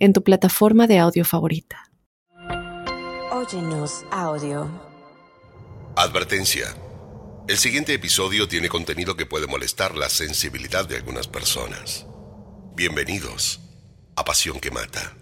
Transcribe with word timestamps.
en 0.00 0.14
tu 0.14 0.24
plataforma 0.24 0.86
de 0.86 0.98
audio 0.98 1.24
favorita. 1.24 1.90
Óyenos 3.30 4.04
audio. 4.10 4.66
Advertencia. 5.94 6.74
El 7.46 7.58
siguiente 7.58 7.92
episodio 7.92 8.48
tiene 8.48 8.68
contenido 8.68 9.14
que 9.16 9.26
puede 9.26 9.46
molestar 9.46 9.94
la 9.96 10.08
sensibilidad 10.08 10.86
de 10.88 10.96
algunas 10.96 11.28
personas. 11.28 12.06
Bienvenidos 12.74 13.60
a 14.16 14.24
Pasión 14.24 14.58
que 14.58 14.70
Mata. 14.70 15.12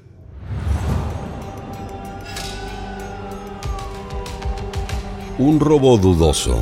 Un 5.38 5.58
robo 5.58 5.98
dudoso, 5.98 6.56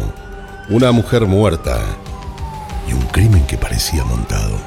una 0.70 0.92
mujer 0.92 1.27
muerta 1.27 1.80
y 2.88 2.92
un 2.92 3.02
crimen 3.08 3.46
que 3.46 3.58
parecía 3.58 4.05
montado. 4.05 4.58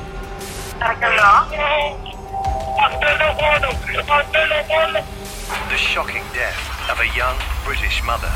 The 5.69 5.77
shocking 5.77 6.21
death 6.33 6.91
of 6.91 6.99
a 6.99 7.05
young 7.17 7.35
British 7.65 8.03
mother. 8.03 8.29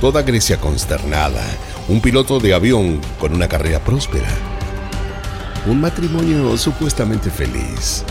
Toda 0.00 0.22
Grecia 0.22 0.60
consternada, 0.60 1.42
un 1.88 2.00
piloto 2.00 2.38
de 2.38 2.54
avión 2.54 3.00
con 3.18 3.34
una 3.34 3.48
carrera 3.48 3.80
próspera, 3.80 4.28
un 5.66 5.80
matrimonio 5.80 6.56
supuestamente 6.56 7.28
feliz 7.28 8.04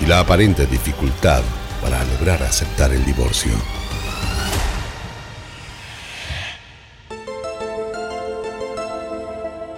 y 0.00 0.06
la 0.06 0.18
aparente 0.18 0.66
dificultad 0.66 1.42
para 1.80 2.02
lograr 2.04 2.42
aceptar 2.42 2.90
el 2.90 3.04
divorcio. 3.04 3.52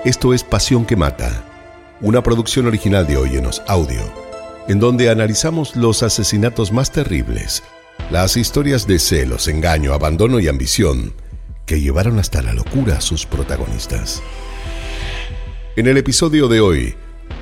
Esto 0.06 0.32
es 0.32 0.42
Pasión 0.42 0.86
que 0.86 0.96
Mata, 0.96 1.51
una 2.02 2.22
producción 2.22 2.66
original 2.66 3.06
de 3.06 3.16
Óyenos 3.16 3.62
Audio 3.66 4.22
en 4.68 4.78
donde 4.78 5.10
analizamos 5.10 5.76
los 5.76 6.02
asesinatos 6.02 6.72
más 6.72 6.92
terribles, 6.92 7.62
las 8.10 8.36
historias 8.36 8.86
de 8.86 8.98
celos, 8.98 9.48
engaño, 9.48 9.92
abandono 9.92 10.40
y 10.40 10.48
ambición 10.48 11.12
que 11.66 11.80
llevaron 11.80 12.18
hasta 12.18 12.42
la 12.42 12.52
locura 12.52 12.98
a 12.98 13.00
sus 13.00 13.26
protagonistas. 13.26 14.22
En 15.76 15.86
el 15.86 15.96
episodio 15.96 16.48
de 16.48 16.60
hoy 16.60 16.94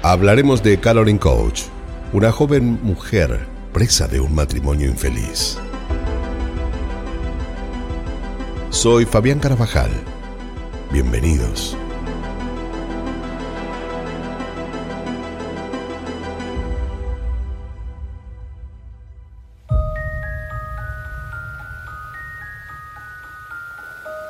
hablaremos 0.02 0.62
de 0.62 0.78
Caroline 0.78 1.18
Coach, 1.18 1.62
una 2.12 2.32
joven 2.32 2.78
mujer 2.82 3.46
presa 3.72 4.08
de 4.08 4.20
un 4.20 4.34
matrimonio 4.34 4.88
infeliz. 4.88 5.58
Soy 8.70 9.04
Fabián 9.04 9.40
Carabajal. 9.40 9.90
Bienvenidos. 10.92 11.76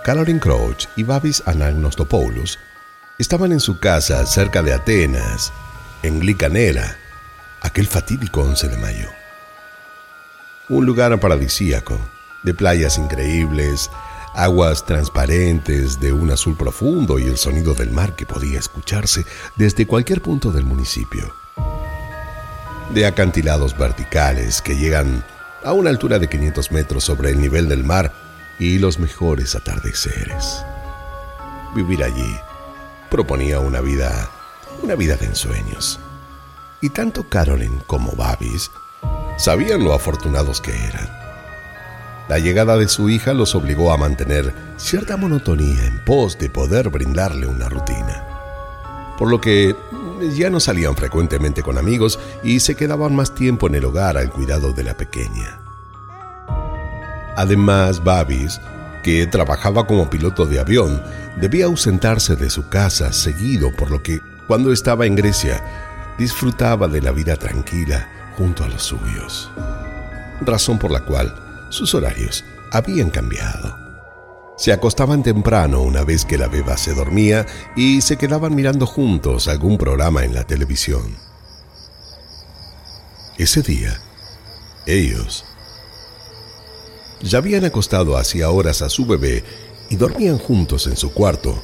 Caroline 0.02 0.40
Crouch 0.40 0.86
y 0.96 1.02
Babis 1.02 1.42
Anagnostopoulos 1.44 2.58
estaban 3.18 3.52
en 3.52 3.60
su 3.60 3.78
casa 3.78 4.24
cerca 4.24 4.62
de 4.62 4.72
Atenas, 4.72 5.52
en 6.02 6.20
Glicanera, 6.20 6.96
aquel 7.60 7.86
fatídico 7.86 8.40
11 8.40 8.68
de 8.68 8.76
mayo. 8.78 9.08
Un 10.70 10.86
lugar 10.86 11.20
paradisíaco, 11.20 11.98
de 12.44 12.54
playas 12.54 12.96
increíbles, 12.96 13.90
aguas 14.34 14.86
transparentes 14.86 16.00
de 16.00 16.12
un 16.12 16.30
azul 16.30 16.56
profundo 16.56 17.18
y 17.18 17.24
el 17.24 17.36
sonido 17.36 17.74
del 17.74 17.90
mar 17.90 18.16
que 18.16 18.24
podía 18.24 18.58
escucharse 18.58 19.26
desde 19.56 19.86
cualquier 19.86 20.22
punto 20.22 20.50
del 20.50 20.64
municipio. 20.64 21.34
De 22.94 23.04
acantilados 23.04 23.76
verticales 23.76 24.62
que 24.62 24.76
llegan 24.76 25.22
a 25.62 25.74
una 25.74 25.90
altura 25.90 26.18
de 26.18 26.30
500 26.30 26.72
metros 26.72 27.04
sobre 27.04 27.30
el 27.32 27.40
nivel 27.40 27.68
del 27.68 27.84
mar 27.84 28.12
y 28.60 28.78
los 28.78 28.98
mejores 28.98 29.56
atardeceres. 29.56 30.64
Vivir 31.74 32.04
allí 32.04 32.36
proponía 33.10 33.58
una 33.58 33.80
vida, 33.80 34.30
una 34.82 34.94
vida 34.94 35.16
de 35.16 35.26
ensueños. 35.26 35.98
Y 36.82 36.90
tanto 36.90 37.28
Carolyn 37.28 37.82
como 37.86 38.12
Babis 38.12 38.70
sabían 39.38 39.82
lo 39.82 39.94
afortunados 39.94 40.60
que 40.60 40.72
eran. 40.72 41.08
La 42.28 42.38
llegada 42.38 42.76
de 42.76 42.86
su 42.86 43.08
hija 43.08 43.32
los 43.32 43.54
obligó 43.54 43.92
a 43.92 43.96
mantener 43.96 44.54
cierta 44.76 45.16
monotonía 45.16 45.86
en 45.86 46.04
pos 46.04 46.38
de 46.38 46.50
poder 46.50 46.90
brindarle 46.90 47.46
una 47.46 47.68
rutina. 47.68 48.26
Por 49.18 49.30
lo 49.30 49.40
que 49.40 49.74
ya 50.36 50.50
no 50.50 50.60
salían 50.60 50.96
frecuentemente 50.96 51.62
con 51.62 51.78
amigos 51.78 52.20
y 52.42 52.60
se 52.60 52.76
quedaban 52.76 53.16
más 53.16 53.34
tiempo 53.34 53.66
en 53.66 53.74
el 53.74 53.84
hogar 53.86 54.16
al 54.16 54.30
cuidado 54.30 54.72
de 54.72 54.84
la 54.84 54.96
pequeña. 54.96 55.69
Además, 57.40 58.04
Babis, 58.04 58.60
que 59.02 59.26
trabajaba 59.26 59.86
como 59.86 60.10
piloto 60.10 60.44
de 60.44 60.60
avión, 60.60 61.02
debía 61.40 61.64
ausentarse 61.64 62.36
de 62.36 62.50
su 62.50 62.68
casa 62.68 63.14
seguido, 63.14 63.74
por 63.74 63.90
lo 63.90 64.02
que, 64.02 64.20
cuando 64.46 64.72
estaba 64.72 65.06
en 65.06 65.16
Grecia, 65.16 65.64
disfrutaba 66.18 66.86
de 66.86 67.00
la 67.00 67.12
vida 67.12 67.36
tranquila 67.36 68.06
junto 68.36 68.62
a 68.62 68.68
los 68.68 68.82
suyos. 68.82 69.50
Razón 70.42 70.78
por 70.78 70.90
la 70.90 71.00
cual 71.06 71.34
sus 71.70 71.94
horarios 71.94 72.44
habían 72.72 73.08
cambiado. 73.08 73.74
Se 74.58 74.70
acostaban 74.70 75.22
temprano 75.22 75.80
una 75.80 76.04
vez 76.04 76.26
que 76.26 76.36
la 76.36 76.46
beba 76.46 76.76
se 76.76 76.92
dormía 76.92 77.46
y 77.74 78.02
se 78.02 78.18
quedaban 78.18 78.54
mirando 78.54 78.84
juntos 78.84 79.48
algún 79.48 79.78
programa 79.78 80.24
en 80.24 80.34
la 80.34 80.44
televisión. 80.44 81.16
Ese 83.38 83.62
día, 83.62 83.98
ellos 84.84 85.46
ya 87.22 87.38
habían 87.38 87.64
acostado 87.64 88.16
hacía 88.16 88.50
horas 88.50 88.82
a 88.82 88.88
su 88.88 89.06
bebé 89.06 89.44
y 89.88 89.96
dormían 89.96 90.38
juntos 90.38 90.86
en 90.86 90.96
su 90.96 91.12
cuarto. 91.12 91.60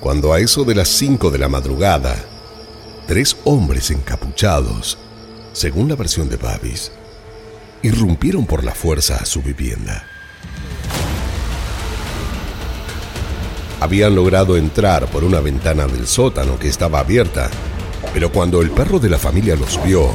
Cuando 0.00 0.32
a 0.32 0.40
eso 0.40 0.64
de 0.64 0.74
las 0.74 0.88
cinco 0.88 1.30
de 1.30 1.38
la 1.38 1.48
madrugada, 1.48 2.16
tres 3.06 3.36
hombres 3.44 3.90
encapuchados, 3.90 4.98
según 5.52 5.88
la 5.88 5.96
versión 5.96 6.28
de 6.28 6.36
Babis, 6.36 6.92
irrumpieron 7.82 8.46
por 8.46 8.64
la 8.64 8.74
fuerza 8.74 9.16
a 9.16 9.26
su 9.26 9.42
vivienda. 9.42 10.06
Habían 13.80 14.14
logrado 14.14 14.56
entrar 14.56 15.06
por 15.10 15.22
una 15.24 15.40
ventana 15.40 15.86
del 15.86 16.06
sótano 16.06 16.58
que 16.58 16.68
estaba 16.68 17.00
abierta, 17.00 17.50
pero 18.14 18.32
cuando 18.32 18.62
el 18.62 18.70
perro 18.70 18.98
de 18.98 19.10
la 19.10 19.18
familia 19.18 19.54
los 19.54 19.82
vio, 19.84 20.10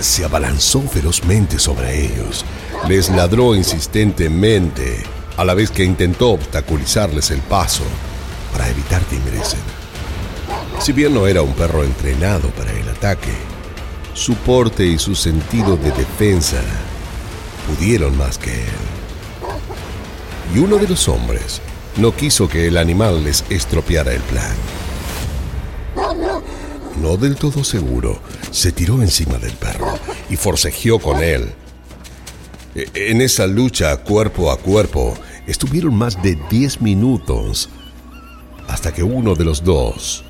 se 0.00 0.24
abalanzó 0.24 0.82
ferozmente 0.82 1.58
sobre 1.58 2.04
ellos. 2.06 2.44
Les 2.88 3.08
ladró 3.10 3.54
insistentemente, 3.54 5.02
a 5.36 5.44
la 5.44 5.54
vez 5.54 5.70
que 5.70 5.84
intentó 5.84 6.30
obstaculizarles 6.30 7.30
el 7.30 7.40
paso 7.40 7.84
para 8.52 8.68
evitar 8.68 9.02
que 9.06 9.16
ingresen. 9.16 9.60
Si 10.80 10.92
bien 10.92 11.14
no 11.14 11.26
era 11.26 11.42
un 11.42 11.52
perro 11.54 11.84
entrenado 11.84 12.48
para 12.50 12.72
el 12.72 12.88
ataque, 12.88 13.32
su 14.14 14.34
porte 14.34 14.86
y 14.86 14.98
su 14.98 15.14
sentido 15.14 15.76
de 15.76 15.92
defensa 15.92 16.60
pudieron 17.66 18.16
más 18.16 18.38
que 18.38 18.52
él. 18.52 18.70
Y 20.54 20.58
uno 20.58 20.76
de 20.76 20.88
los 20.88 21.08
hombres 21.08 21.60
no 21.96 22.14
quiso 22.14 22.48
que 22.48 22.66
el 22.66 22.76
animal 22.76 23.24
les 23.24 23.44
estropeara 23.50 24.12
el 24.12 24.22
plan 24.22 24.56
no 27.00 27.16
del 27.16 27.36
todo 27.36 27.64
seguro, 27.64 28.20
se 28.50 28.72
tiró 28.72 29.02
encima 29.02 29.38
del 29.38 29.52
perro 29.52 29.98
y 30.28 30.36
forcejeó 30.36 30.98
con 30.98 31.22
él. 31.22 31.52
E, 32.74 33.10
en 33.10 33.20
esa 33.20 33.46
lucha 33.46 33.96
cuerpo 33.98 34.50
a 34.50 34.58
cuerpo 34.58 35.16
estuvieron 35.46 35.94
más 35.94 36.22
de 36.22 36.38
10 36.50 36.80
minutos 36.82 37.68
hasta 38.68 38.92
que 38.92 39.02
uno 39.02 39.34
de 39.34 39.44
los 39.44 39.64
dos 39.64 40.24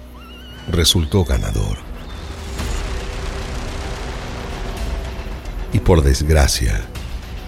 resultó 0.70 1.24
ganador. 1.24 1.78
Y 5.72 5.78
por 5.80 6.02
desgracia, 6.02 6.80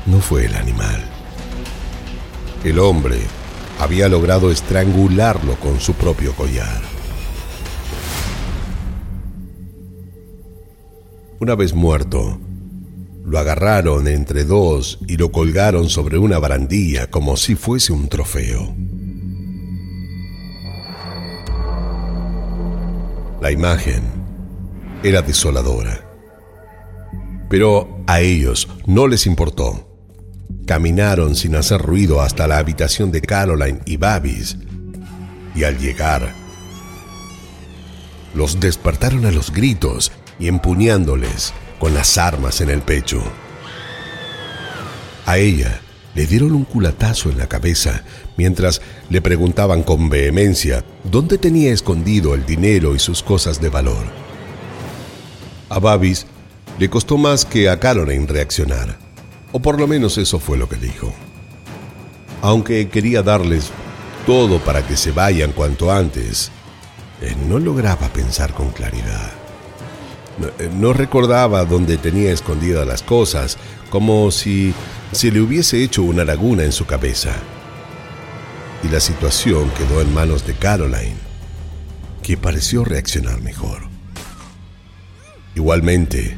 no 0.06 0.20
fue 0.20 0.46
el 0.46 0.54
animal. 0.54 1.02
El 2.62 2.78
hombre 2.78 3.20
había 3.80 4.08
logrado 4.08 4.50
estrangularlo 4.50 5.56
con 5.56 5.80
su 5.80 5.94
propio 5.94 6.34
collar. 6.34 6.91
Una 11.42 11.56
vez 11.56 11.74
muerto, 11.74 12.38
lo 13.24 13.36
agarraron 13.36 14.06
entre 14.06 14.44
dos 14.44 15.00
y 15.08 15.16
lo 15.16 15.32
colgaron 15.32 15.88
sobre 15.88 16.16
una 16.16 16.38
barandilla 16.38 17.10
como 17.10 17.36
si 17.36 17.56
fuese 17.56 17.92
un 17.92 18.08
trofeo. 18.08 18.72
La 23.40 23.50
imagen 23.50 24.04
era 25.02 25.20
desoladora. 25.20 26.08
Pero 27.50 28.04
a 28.06 28.20
ellos 28.20 28.68
no 28.86 29.08
les 29.08 29.26
importó. 29.26 29.98
Caminaron 30.64 31.34
sin 31.34 31.56
hacer 31.56 31.82
ruido 31.82 32.20
hasta 32.20 32.46
la 32.46 32.58
habitación 32.58 33.10
de 33.10 33.20
Caroline 33.20 33.80
y 33.84 33.96
Babis. 33.96 34.58
Y 35.56 35.64
al 35.64 35.76
llegar, 35.76 36.32
los 38.32 38.60
despertaron 38.60 39.26
a 39.26 39.32
los 39.32 39.52
gritos 39.52 40.12
y 40.42 40.48
empuñándoles 40.48 41.54
con 41.78 41.94
las 41.94 42.18
armas 42.18 42.60
en 42.60 42.68
el 42.68 42.82
pecho. 42.82 43.22
A 45.24 45.38
ella 45.38 45.80
le 46.16 46.26
dieron 46.26 46.52
un 46.52 46.64
culatazo 46.64 47.30
en 47.30 47.38
la 47.38 47.46
cabeza 47.46 48.02
mientras 48.36 48.82
le 49.08 49.22
preguntaban 49.22 49.84
con 49.84 50.08
vehemencia 50.08 50.84
dónde 51.04 51.38
tenía 51.38 51.72
escondido 51.72 52.34
el 52.34 52.44
dinero 52.44 52.96
y 52.96 52.98
sus 52.98 53.22
cosas 53.22 53.60
de 53.60 53.68
valor. 53.68 54.04
A 55.68 55.78
Babis 55.78 56.26
le 56.76 56.90
costó 56.90 57.16
más 57.16 57.44
que 57.44 57.70
a 57.70 57.78
Caroline 57.78 58.26
reaccionar, 58.26 58.98
o 59.52 59.60
por 59.60 59.78
lo 59.78 59.86
menos 59.86 60.18
eso 60.18 60.40
fue 60.40 60.58
lo 60.58 60.68
que 60.68 60.76
dijo. 60.76 61.14
Aunque 62.42 62.88
quería 62.88 63.22
darles 63.22 63.70
todo 64.26 64.58
para 64.58 64.84
que 64.84 64.96
se 64.96 65.12
vayan 65.12 65.52
cuanto 65.52 65.92
antes, 65.92 66.50
no 67.48 67.60
lograba 67.60 68.08
pensar 68.12 68.52
con 68.52 68.70
claridad. 68.70 69.41
Eh, 70.58 70.70
no, 70.72 70.92
recordaba 70.92 71.64
dónde 71.64 71.98
tenía 71.98 72.32
escondidas 72.32 72.86
las 72.86 73.02
cosas, 73.02 73.58
como 73.90 74.30
si 74.30 74.74
se 75.12 75.30
le 75.30 75.40
hubiese 75.40 75.82
hecho 75.82 76.02
una 76.02 76.24
laguna 76.24 76.64
en 76.64 76.72
su 76.72 76.86
cabeza. 76.86 77.34
Y 78.82 78.88
la 78.88 79.00
situación 79.00 79.70
quedó 79.70 80.00
en 80.00 80.12
manos 80.12 80.46
de 80.46 80.54
Caroline, 80.54 81.16
que 82.22 82.36
pareció 82.36 82.84
reaccionar 82.84 83.40
mejor. 83.42 83.82
Igualmente, 85.54 86.36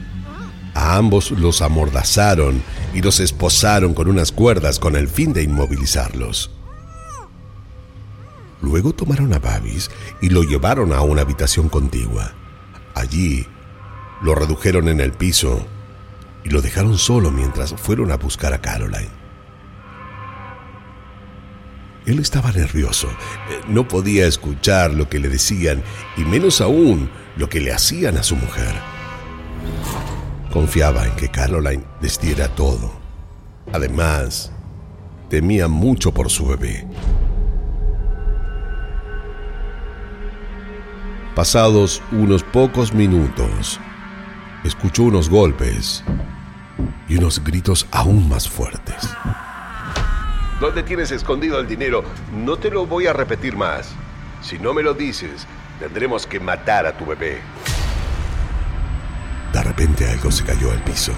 a 0.75 0.96
ambos 0.96 1.31
los 1.31 1.62
amordazaron 1.62 2.62
y 2.93 3.00
los 3.00 3.20
esposaron 3.20 3.94
con 3.94 4.08
unas 4.08 4.32
cuerdas 4.32 4.81
con 4.81 4.96
el 4.96 5.08
fin 5.08 5.32
de 5.32 5.44
inmovilizarlos. 5.44 6.50
Luego 8.61 8.93
tomaron 8.93 9.32
a 9.35 9.38
Babis 9.38 9.91
y 10.20 10.31
lo 10.31 10.43
llevaron 10.43 10.93
a 10.93 11.02
una 11.02 11.23
habitación 11.23 11.69
contigua. 11.69 12.32
Allí 12.94 13.46
lo 14.22 14.34
redujeron 14.34 14.88
en 14.88 15.00
el 15.00 15.12
piso 15.12 15.66
y 16.44 16.50
lo 16.50 16.61
dejaron 16.61 16.99
solo 16.99 17.31
mientras 17.31 17.75
fueron 17.75 18.12
a 18.12 18.16
buscar 18.16 18.52
a 18.52 18.61
Caroline. 18.61 19.25
Él 22.06 22.19
estaba 22.19 22.52
nervioso, 22.52 23.08
eh, 23.08 23.61
no 23.66 23.88
podía 23.88 24.26
escuchar 24.26 24.93
lo 24.93 25.08
que 25.08 25.19
le 25.19 25.31
decían 25.31 25.82
y 26.19 26.25
menos 26.25 26.61
aún 26.61 27.11
lo 27.37 27.49
que 27.49 27.61
le 27.61 27.72
hacían 27.72 28.19
a 28.19 28.22
su 28.22 28.37
mujer. 28.37 28.75
Confiaba 30.52 31.06
en 31.06 31.17
que 31.17 31.31
Caroline 31.31 31.84
les 32.02 32.20
diera 32.20 32.49
todo. 32.49 32.93
Además, 33.72 34.52
temía 35.31 35.67
mucho 35.67 36.12
por 36.12 36.31
su 36.31 36.46
bebé. 36.46 36.87
Pasados 41.34 42.02
unos 42.12 42.44
pocos 42.44 42.93
minutos, 42.93 43.81
escuchó 44.64 45.05
unos 45.05 45.28
golpes 45.28 46.02
y 47.08 47.16
unos 47.19 47.43
gritos 47.44 47.87
aún 47.93 48.28
más 48.28 48.49
fuertes. 48.49 49.08
¿Dónde 50.61 50.82
tienes 50.82 51.11
escondido 51.11 51.61
el 51.61 51.69
dinero? 51.69 52.05
No 52.32 52.56
te 52.56 52.70
lo 52.70 52.87
voy 52.87 53.06
a 53.06 53.12
repetir 53.12 53.56
más. 53.56 53.90
Si 54.40 54.58
no 54.58 54.72
me 54.72 54.82
lo 54.82 54.94
dices, 54.94 55.46
tendremos 55.78 56.26
que 56.26 56.40
matar 56.40 56.87
a 56.87 56.96
tu 56.96 57.05
bebé. 57.05 57.40
De 59.52 59.62
repente 59.62 60.08
algo 60.08 60.31
se 60.31 60.44
cayó 60.44 60.72
al 60.72 60.82
piso. 60.82 61.12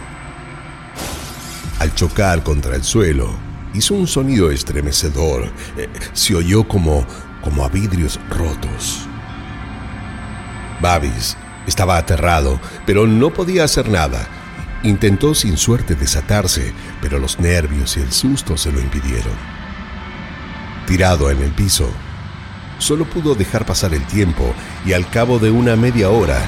Al 1.79 1.95
chocar 1.95 2.43
contra 2.43 2.75
el 2.75 2.83
suelo, 2.83 3.31
hizo 3.75 3.95
un 3.95 4.07
sonido 4.07 4.51
estremecedor. 4.51 5.51
Eh, 5.77 5.89
se 6.13 6.35
oyó 6.35 6.67
como, 6.67 7.07
como 7.43 7.65
a 7.65 7.69
vidrios 7.69 8.19
rotos. 8.31 9.07
Babis 10.81 11.37
estaba 11.67 11.97
aterrado, 11.97 12.61
pero 12.87 13.07
no 13.07 13.33
podía 13.33 13.65
hacer 13.65 13.89
nada. 13.89 14.29
Intentó 14.83 15.35
sin 15.35 15.57
suerte 15.57 15.95
desatarse, 15.95 16.73
pero 17.01 17.19
los 17.19 17.41
nervios 17.41 17.97
y 17.97 18.01
el 18.01 18.13
susto 18.13 18.57
se 18.57 18.71
lo 18.73 18.81
impidieron. 18.81 19.33
Tirado 20.87 21.31
en 21.31 21.43
el 21.43 21.51
piso, 21.51 21.89
solo 22.79 23.05
pudo 23.05 23.35
dejar 23.35 23.67
pasar 23.67 23.95
el 23.95 24.07
tiempo 24.07 24.55
y 24.85 24.93
al 24.93 25.09
cabo 25.11 25.39
de 25.39 25.51
una 25.51 25.77
media 25.77 26.11
hora 26.11 26.39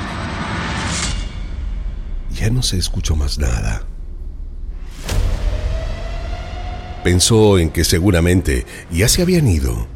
ya 2.38 2.50
no 2.50 2.62
se 2.62 2.79
escuchó 2.79 3.17
más 3.17 3.38
nada. 3.38 3.82
Pensó 7.03 7.59
en 7.59 7.70
que 7.70 7.85
seguramente 7.85 8.67
ya 8.91 9.09
se 9.09 9.23
habían 9.23 9.49
ido 9.49 9.88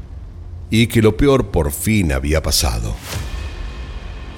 y 0.71 0.87
que 0.87 1.03
lo 1.03 1.17
peor 1.17 1.51
por 1.51 1.71
fin 1.71 2.13
había 2.13 2.43
pasado. 2.43 2.97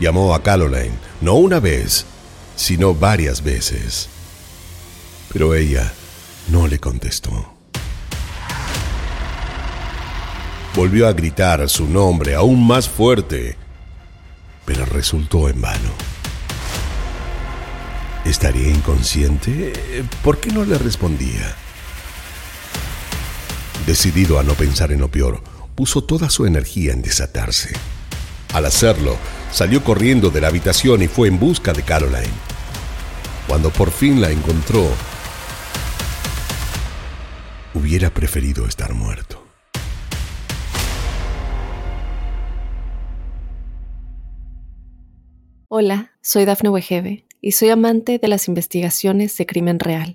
Llamó 0.05 0.35
a 0.35 0.43
Caroline, 0.43 0.93
no 1.23 1.33
una 1.37 1.61
vez, 1.61 2.05
sino 2.57 2.93
varias 2.93 3.43
veces. 3.43 4.11
Pero 5.33 5.55
ella 5.55 5.91
no 6.49 6.67
le 6.67 6.79
contestó. 6.79 7.55
Volvió 10.75 11.09
a 11.09 11.15
gritar 11.15 11.67
su 11.71 11.89
nombre 11.89 12.35
aún 12.35 12.67
más 12.67 12.87
fuerte, 12.87 13.57
pero 14.67 14.85
resultó 14.85 15.49
en 15.49 15.63
vano. 15.63 15.89
¿Estaría 18.27 18.69
inconsciente? 18.69 19.73
¿Por 20.23 20.39
qué 20.39 20.51
no 20.53 20.67
le 20.67 20.77
respondía? 20.77 21.57
Decidido 23.87 24.39
a 24.39 24.43
no 24.43 24.53
pensar 24.53 24.93
en 24.93 25.01
lo 25.01 25.11
peor, 25.11 25.43
puso 25.75 26.05
toda 26.05 26.29
su 26.29 26.45
energía 26.45 26.93
en 26.93 27.01
desatarse. 27.01 27.73
Al 28.55 28.67
hacerlo, 28.67 29.17
salió 29.51 29.83
corriendo 29.83 30.31
de 30.31 30.41
la 30.41 30.47
habitación 30.47 31.03
y 31.03 31.09
fue 31.09 31.27
en 31.27 31.41
busca 31.41 31.73
de 31.73 31.83
Caroline. 31.83 32.33
Cuando 33.49 33.71
por 33.71 33.91
fin 33.91 34.21
la 34.21 34.31
encontró, 34.31 34.87
hubiera 37.75 38.11
preferido 38.11 38.65
estar 38.69 38.95
muerto. 38.95 39.45
Hola, 45.67 46.13
soy 46.23 46.45
Dafne 46.45 46.69
Wegebe 46.69 47.27
y 47.41 47.53
soy 47.53 47.71
amante 47.71 48.21
de 48.21 48.29
las 48.29 48.47
investigaciones 48.47 49.37
de 49.37 49.47
crimen 49.47 49.81
real. 49.81 50.15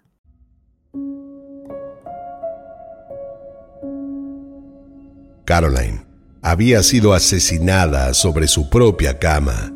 Caroline 5.51 6.05
había 6.41 6.81
sido 6.81 7.13
asesinada 7.13 8.13
sobre 8.13 8.47
su 8.47 8.69
propia 8.69 9.19
cama 9.19 9.73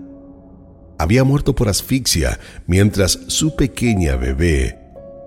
había 0.98 1.26
muerto 1.26 1.54
por 1.54 1.68
asfixia 1.68 2.40
mientras 2.66 3.20
su 3.28 3.58
pequeña 3.58 4.16
bebé 4.16 4.80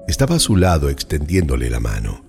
estaba 0.08 0.36
a 0.36 0.38
su 0.38 0.56
lado 0.56 0.88
extendiéndole 0.88 1.68
la 1.68 1.80
mano. 1.80 2.24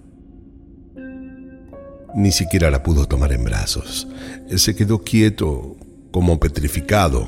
Ni 2.13 2.33
siquiera 2.33 2.69
la 2.69 2.83
pudo 2.83 3.05
tomar 3.05 3.31
en 3.31 3.45
brazos. 3.45 4.05
Se 4.53 4.75
quedó 4.75 5.01
quieto, 5.01 5.77
como 6.11 6.41
petrificado. 6.41 7.25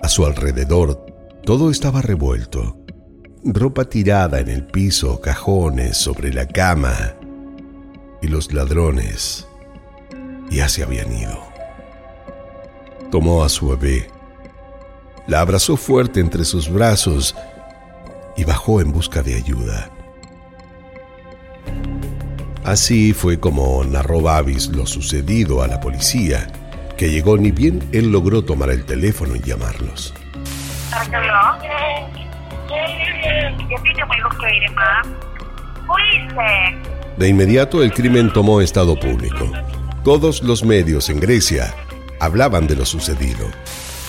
A 0.00 0.08
su 0.08 0.24
alrededor 0.24 1.06
todo 1.44 1.72
estaba 1.72 2.02
revuelto. 2.02 2.84
Ropa 3.42 3.86
tirada 3.86 4.38
en 4.38 4.48
el 4.48 4.64
piso, 4.64 5.20
cajones 5.20 5.96
sobre 5.96 6.32
la 6.32 6.46
cama. 6.46 7.16
Y 8.22 8.28
los 8.28 8.52
ladrones 8.52 9.47
ya 10.50 10.68
se 10.68 10.82
habían 10.82 11.12
ido. 11.12 11.42
Tomó 13.10 13.42
a 13.42 13.48
su 13.48 13.68
bebé 13.68 14.08
la 15.28 15.40
abrazó 15.40 15.76
fuerte 15.76 16.20
entre 16.20 16.44
sus 16.46 16.72
brazos 16.72 17.36
y 18.34 18.44
bajó 18.44 18.80
en 18.80 18.92
busca 18.92 19.22
de 19.22 19.34
ayuda. 19.34 19.90
Así 22.64 23.12
fue 23.12 23.38
como 23.38 23.84
narró 23.84 24.22
Babis 24.22 24.68
lo 24.68 24.86
sucedido 24.86 25.62
a 25.62 25.68
la 25.68 25.80
policía, 25.80 26.46
que 26.96 27.10
llegó 27.10 27.36
ni 27.36 27.50
bien 27.50 27.86
él 27.92 28.10
logró 28.10 28.42
tomar 28.42 28.70
el 28.70 28.86
teléfono 28.86 29.36
y 29.36 29.40
llamarlos. 29.40 30.14
De 37.18 37.28
inmediato 37.28 37.82
el 37.82 37.92
crimen 37.92 38.32
tomó 38.32 38.62
estado 38.62 38.98
público. 38.98 39.52
Todos 40.03 40.43
los 40.43 40.63
medios 40.63 41.09
en 41.09 41.19
Grecia 41.19 41.73
hablaban 42.19 42.67
de 42.67 42.75
lo 42.75 42.85
sucedido. 42.85 43.45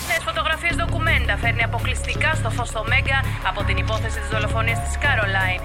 Τις 0.09 0.25
φωτογραφίες 0.25 0.77
ντοκουμέντα 0.77 1.37
φέρνει 1.37 1.63
αποκλειστικά 1.63 2.35
στο 2.35 2.51
φως 2.51 2.71
το 2.71 2.85
Μέγκα 2.89 3.19
από 3.49 3.65
την 3.65 3.77
υπόθεση 3.77 4.19
της 4.19 4.29
δολοφονίας 4.29 4.79
της 4.85 4.93
Caroline. 5.03 5.63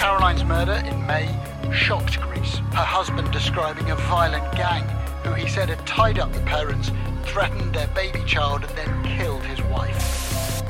Caroline's 0.00 0.44
murder 0.44 0.78
in 0.90 0.96
May 1.06 1.26
shocked 1.72 2.16
Greece. 2.26 2.54
Her 2.72 2.88
husband 2.98 3.26
describing 3.32 3.90
a 3.90 3.96
violent 4.14 4.48
gang 4.62 4.84
who 5.24 5.32
he 5.34 5.48
said 5.48 5.68
had 5.68 5.82
tied 5.86 6.18
up 6.22 6.32
the 6.32 6.44
parents, 6.56 6.90
threatened 7.24 7.72
their 7.74 7.88
baby 7.94 8.22
child, 8.26 8.60
and 8.66 8.74
then 8.78 8.92
killed 9.16 9.44
his 9.52 9.60
wife. 9.74 9.98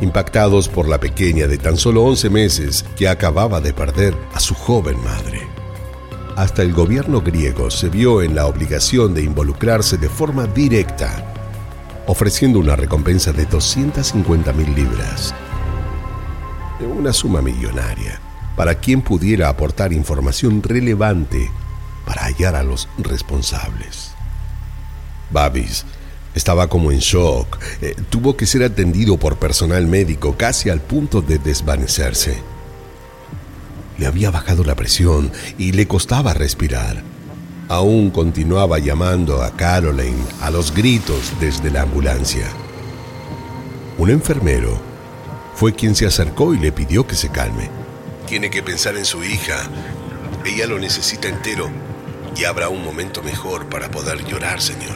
Impactados 0.00 0.69
por 0.69 0.88
la 0.88 0.99
pequeña 0.99 1.47
de 1.47 1.59
tan 1.59 1.76
solo 1.76 2.04
11 2.04 2.31
meses 2.31 2.85
que 2.97 3.09
acababa 3.09 3.61
de 3.61 3.73
perder 3.73 4.14
a 4.35 4.40
su 4.40 4.54
joven 4.54 5.02
madre. 5.02 5.38
Hasta 6.39 6.62
el 6.62 6.72
gobierno 6.72 7.19
griego 7.19 7.69
se 7.69 7.89
vio 7.89 8.22
en 8.22 8.34
la 8.34 8.46
obligación 8.46 9.13
de 9.13 9.22
involucrarse 9.22 9.98
de 9.98 10.08
forma 10.08 10.48
directa, 10.48 11.34
ofreciendo 12.08 12.60
una 12.60 12.77
recompensa 12.77 13.34
de 13.34 13.46
250 13.46 14.53
mil 14.53 14.74
libras, 14.74 15.36
una 16.79 17.12
suma 17.12 17.41
millonaria, 17.41 18.22
para 18.55 18.75
quien 18.75 19.01
pudiera 19.01 19.50
aportar 19.50 19.91
información 19.91 20.63
relevante 20.63 21.51
para 22.05 22.24
hallar 22.24 22.55
a 22.55 22.63
los 22.63 22.88
responsables. 23.00 24.13
Babis 25.31 25.86
estaba 26.36 26.69
como 26.69 26.93
en 26.93 27.00
shock, 27.00 27.60
eh, 27.81 27.96
tuvo 28.10 28.38
que 28.38 28.46
ser 28.46 28.63
atendido 28.63 29.17
por 29.17 29.36
personal 29.36 29.88
médico 29.88 30.38
casi 30.38 30.69
al 30.69 30.79
punto 30.79 31.22
de 31.22 31.38
desvanecerse. 31.38 32.41
Le 34.00 34.08
había 34.08 34.32
bajado 34.32 34.63
la 34.63 34.75
presión 34.75 35.29
y 35.58 35.74
le 35.74 35.86
costaba 35.86 36.34
respirar. 36.34 37.03
Aún 37.68 38.12
continuaba 38.12 38.79
llamando 38.79 39.44
a 39.44 39.51
Caroline 39.51 40.24
a 40.39 40.50
los 40.50 40.74
gritos 40.74 41.34
desde 41.41 41.70
la 41.70 41.82
ambulancia. 41.82 42.48
Un 43.98 44.10
enfermero 44.10 44.79
fue 45.53 45.75
quien 45.75 45.96
se 45.96 46.06
acercó 46.06 46.53
y 46.53 46.60
le 46.60 46.72
pidió 46.72 47.06
que 47.06 47.15
se 47.15 47.27
calme. 47.27 47.70
Tiene 48.25 48.50
que 48.50 48.63
pensar 48.63 48.96
en 48.96 49.03
su 49.03 49.22
hija. 49.22 49.70
Ella 50.46 50.65
lo 50.65 50.79
necesita 50.79 51.27
entero 51.27 51.70
y 52.38 52.46
habrá 52.46 52.70
un 52.70 52.82
momento 52.86 53.22
mejor 53.22 53.68
para 53.68 53.91
poder 53.91 54.24
llorar, 54.24 54.62
señor. 54.62 54.96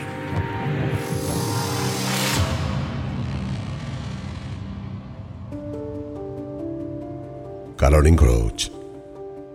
Caroline 7.76 8.16
Crouch 8.16 8.83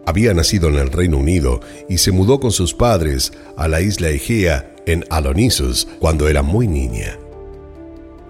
había 0.08 0.32
nacido 0.32 0.68
en 0.68 0.76
el 0.76 0.90
Reino 0.90 1.18
Unido 1.18 1.60
y 1.86 1.98
se 1.98 2.12
mudó 2.12 2.40
con 2.40 2.50
sus 2.50 2.72
padres 2.72 3.30
a 3.58 3.68
la 3.68 3.82
isla 3.82 4.08
Egea 4.08 4.74
en 4.86 5.04
Alonisus 5.10 5.86
cuando 5.98 6.28
era 6.28 6.42
muy 6.42 6.66
niña. 6.66 7.18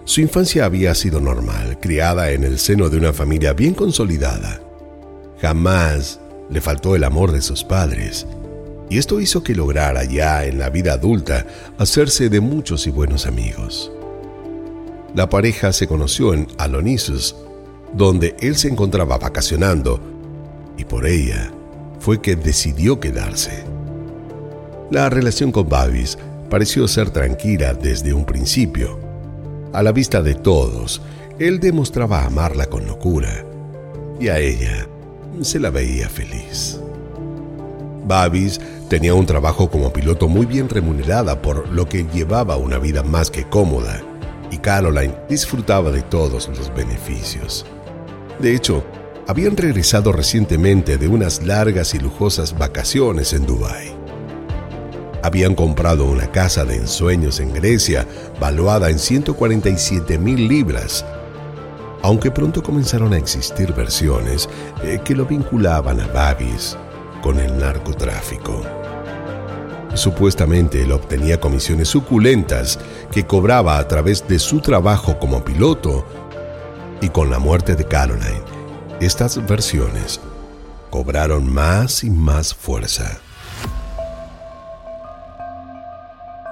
Su 0.04 0.20
infancia 0.20 0.64
había 0.64 0.92
sido 0.96 1.20
normal, 1.20 1.78
criada 1.80 2.32
en 2.32 2.42
el 2.42 2.58
seno 2.58 2.88
de 2.88 2.96
una 2.96 3.12
familia 3.12 3.52
bien 3.52 3.74
consolidada. 3.74 4.60
Jamás 5.40 6.18
le 6.50 6.60
faltó 6.60 6.96
el 6.96 7.04
amor 7.04 7.30
de 7.30 7.42
sus 7.42 7.62
padres, 7.62 8.26
y 8.90 8.98
esto 8.98 9.20
hizo 9.20 9.44
que 9.44 9.54
lograra 9.54 10.02
ya 10.02 10.46
en 10.46 10.58
la 10.58 10.70
vida 10.70 10.94
adulta 10.94 11.46
hacerse 11.78 12.28
de 12.28 12.40
muchos 12.40 12.88
y 12.88 12.90
buenos 12.90 13.24
amigos. 13.24 13.92
La 15.14 15.28
pareja 15.28 15.72
se 15.72 15.86
conoció 15.86 16.34
en 16.34 16.48
Alonisus, 16.58 17.36
donde 17.92 18.34
él 18.40 18.56
se 18.56 18.66
encontraba 18.66 19.16
vacacionando, 19.16 20.00
y 20.76 20.84
por 20.84 21.06
ella 21.06 21.52
fue 22.08 22.22
que 22.22 22.36
decidió 22.36 23.00
quedarse. 23.00 23.64
La 24.90 25.10
relación 25.10 25.52
con 25.52 25.68
Babis 25.68 26.16
pareció 26.48 26.88
ser 26.88 27.10
tranquila 27.10 27.74
desde 27.74 28.14
un 28.14 28.24
principio. 28.24 28.98
A 29.74 29.82
la 29.82 29.92
vista 29.92 30.22
de 30.22 30.34
todos, 30.34 31.02
él 31.38 31.60
demostraba 31.60 32.24
amarla 32.24 32.64
con 32.64 32.86
locura 32.86 33.44
y 34.18 34.28
a 34.28 34.38
ella 34.38 34.88
se 35.42 35.60
la 35.60 35.68
veía 35.68 36.08
feliz. 36.08 36.80
Babis 38.06 38.58
tenía 38.88 39.12
un 39.12 39.26
trabajo 39.26 39.68
como 39.68 39.92
piloto 39.92 40.28
muy 40.28 40.46
bien 40.46 40.70
remunerada 40.70 41.42
por 41.42 41.68
lo 41.68 41.90
que 41.90 42.06
llevaba 42.14 42.56
una 42.56 42.78
vida 42.78 43.02
más 43.02 43.30
que 43.30 43.44
cómoda 43.44 44.00
y 44.50 44.56
Caroline 44.56 45.14
disfrutaba 45.28 45.90
de 45.90 46.00
todos 46.00 46.48
los 46.48 46.74
beneficios. 46.74 47.66
De 48.38 48.54
hecho, 48.54 48.82
habían 49.28 49.58
regresado 49.58 50.10
recientemente 50.10 50.96
de 50.96 51.06
unas 51.06 51.42
largas 51.42 51.92
y 51.92 51.98
lujosas 51.98 52.56
vacaciones 52.56 53.34
en 53.34 53.44
Dubái. 53.44 53.94
Habían 55.22 55.54
comprado 55.54 56.06
una 56.06 56.30
casa 56.30 56.64
de 56.64 56.76
ensueños 56.76 57.38
en 57.38 57.52
Grecia, 57.52 58.06
valuada 58.40 58.88
en 58.88 58.98
147 58.98 60.16
mil 60.16 60.48
libras, 60.48 61.04
aunque 62.00 62.30
pronto 62.30 62.62
comenzaron 62.62 63.12
a 63.12 63.18
existir 63.18 63.74
versiones 63.74 64.48
eh, 64.82 64.98
que 65.04 65.14
lo 65.14 65.26
vinculaban 65.26 66.00
a 66.00 66.06
Babis 66.06 66.78
con 67.22 67.38
el 67.38 67.58
narcotráfico. 67.58 68.62
Supuestamente 69.92 70.82
él 70.82 70.92
obtenía 70.92 71.38
comisiones 71.38 71.88
suculentas 71.88 72.78
que 73.12 73.26
cobraba 73.26 73.76
a 73.76 73.86
través 73.88 74.26
de 74.26 74.38
su 74.38 74.60
trabajo 74.60 75.18
como 75.18 75.44
piloto 75.44 76.06
y 77.02 77.10
con 77.10 77.28
la 77.28 77.38
muerte 77.38 77.74
de 77.76 77.84
Caroline 77.84 78.57
estas 79.00 79.46
versiones 79.46 80.20
cobraron 80.90 81.52
más 81.52 82.02
y 82.02 82.10
más 82.10 82.52
fuerza. 82.52 83.18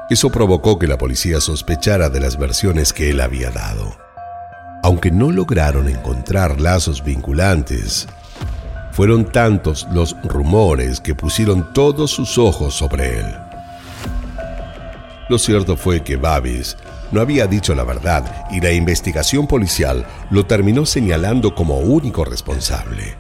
Eso 0.09 0.31
provocó 0.31 0.79
que 0.79 0.87
la 0.87 0.97
policía 0.97 1.41
sospechara 1.41 2.09
de 2.09 2.21
las 2.21 2.39
versiones 2.39 2.93
que 2.93 3.11
él 3.11 3.21
había 3.21 3.51
dado. 3.51 3.97
Aunque 4.85 5.11
no 5.11 5.33
lograron 5.33 5.89
encontrar 5.89 6.61
lazos 6.61 7.03
vinculantes, 7.03 8.07
fueron 8.93 9.25
tantos 9.25 9.89
los 9.93 10.15
rumores 10.23 11.01
que 11.01 11.17
pusieron 11.17 11.73
todos 11.73 12.13
sus 12.13 12.39
ojos 12.39 12.75
sobre 12.75 13.19
él. 13.19 13.27
Lo 15.29 15.39
cierto 15.39 15.77
fue 15.77 16.05
que 16.05 16.15
Babis 16.15 16.77
no 17.13 17.21
había 17.21 17.47
dicho 17.47 17.75
la 17.75 17.85
verdad 17.85 18.47
y 18.51 18.61
la 18.61 18.73
investigación 18.73 19.47
policial 19.47 20.07
lo 20.31 20.47
terminó 20.47 20.87
señalando 20.87 21.55
como 21.55 21.79
único 21.79 22.25
responsable. 22.25 23.17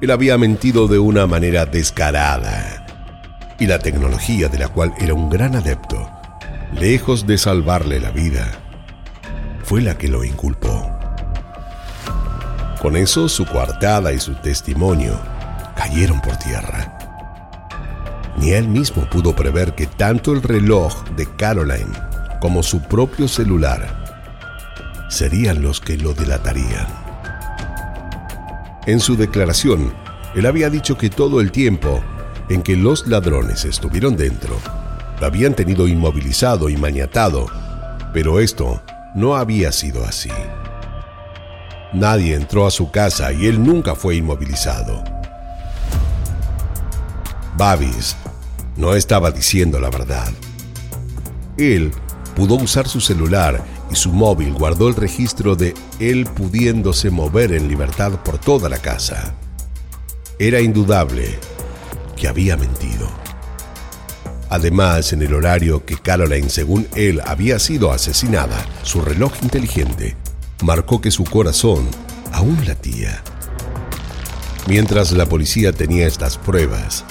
Él 0.00 0.10
había 0.10 0.38
mentido 0.38 0.88
de 0.88 0.98
una 0.98 1.26
manera 1.26 1.66
descarada 1.66 2.86
y 3.58 3.66
la 3.66 3.78
tecnología 3.78 4.48
de 4.48 4.58
la 4.58 4.68
cual 4.68 4.94
era 4.98 5.14
un 5.14 5.28
gran 5.28 5.54
adepto, 5.54 6.10
lejos 6.72 7.26
de 7.26 7.36
salvarle 7.36 8.00
la 8.00 8.10
vida, 8.10 8.50
fue 9.62 9.82
la 9.82 9.98
que 9.98 10.08
lo 10.08 10.24
inculpó. 10.24 10.90
Con 12.80 12.96
eso 12.96 13.28
su 13.28 13.44
coartada 13.44 14.12
y 14.14 14.18
su 14.18 14.34
testimonio 14.36 15.20
cayeron 15.76 16.20
por 16.22 16.36
tierra. 16.38 16.96
Ni 18.38 18.52
él 18.52 18.68
mismo 18.68 19.04
pudo 19.10 19.36
prever 19.36 19.74
que 19.74 19.86
tanto 19.86 20.32
el 20.32 20.42
reloj 20.42 21.04
de 21.10 21.26
Caroline 21.36 22.09
como 22.40 22.62
su 22.62 22.80
propio 22.82 23.28
celular 23.28 25.06
serían 25.08 25.62
los 25.62 25.80
que 25.80 25.96
lo 25.96 26.14
delatarían. 26.14 26.86
En 28.86 28.98
su 29.00 29.16
declaración, 29.16 29.92
él 30.34 30.46
había 30.46 30.70
dicho 30.70 30.96
que 30.96 31.10
todo 31.10 31.40
el 31.40 31.52
tiempo 31.52 32.02
en 32.48 32.62
que 32.62 32.76
los 32.76 33.06
ladrones 33.06 33.64
estuvieron 33.64 34.16
dentro, 34.16 34.56
lo 35.20 35.26
habían 35.26 35.54
tenido 35.54 35.86
inmovilizado 35.86 36.68
y 36.70 36.76
maniatado, 36.76 37.46
pero 38.12 38.40
esto 38.40 38.82
no 39.14 39.36
había 39.36 39.70
sido 39.70 40.04
así. 40.04 40.30
Nadie 41.92 42.34
entró 42.34 42.66
a 42.66 42.70
su 42.70 42.90
casa 42.90 43.32
y 43.32 43.46
él 43.46 43.62
nunca 43.62 43.94
fue 43.94 44.16
inmovilizado. 44.16 45.02
Babis 47.56 48.16
no 48.76 48.94
estaba 48.94 49.30
diciendo 49.30 49.78
la 49.80 49.90
verdad. 49.90 50.32
Él 51.58 51.92
pudo 52.40 52.54
usar 52.54 52.88
su 52.88 53.02
celular 53.02 53.62
y 53.90 53.96
su 53.96 54.14
móvil 54.14 54.54
guardó 54.54 54.88
el 54.88 54.94
registro 54.94 55.56
de 55.56 55.74
él 55.98 56.24
pudiéndose 56.24 57.10
mover 57.10 57.52
en 57.52 57.68
libertad 57.68 58.12
por 58.24 58.38
toda 58.38 58.70
la 58.70 58.78
casa. 58.78 59.34
Era 60.38 60.62
indudable 60.62 61.38
que 62.16 62.28
había 62.28 62.56
mentido. 62.56 63.10
Además, 64.48 65.12
en 65.12 65.20
el 65.20 65.34
horario 65.34 65.84
que 65.84 65.98
Caroline, 65.98 66.48
según 66.48 66.88
él, 66.94 67.20
había 67.26 67.58
sido 67.58 67.92
asesinada, 67.92 68.64
su 68.84 69.02
reloj 69.02 69.34
inteligente 69.42 70.16
marcó 70.62 71.02
que 71.02 71.10
su 71.10 71.24
corazón 71.24 71.86
aún 72.32 72.64
latía. 72.66 73.22
Mientras 74.66 75.12
la 75.12 75.26
policía 75.26 75.74
tenía 75.74 76.06
estas 76.06 76.38
pruebas, 76.38 77.04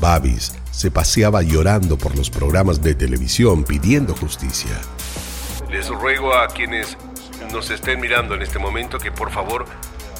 Babis 0.00 0.54
se 0.74 0.90
paseaba 0.90 1.42
llorando 1.42 1.96
por 1.96 2.16
los 2.16 2.30
programas 2.30 2.82
de 2.82 2.94
televisión 2.94 3.62
pidiendo 3.62 4.14
justicia. 4.14 4.72
Les 5.70 5.88
ruego 5.88 6.34
a 6.34 6.48
quienes 6.48 6.98
nos 7.52 7.70
estén 7.70 8.00
mirando 8.00 8.34
en 8.34 8.42
este 8.42 8.58
momento 8.58 8.98
que 8.98 9.12
por 9.12 9.30
favor 9.30 9.66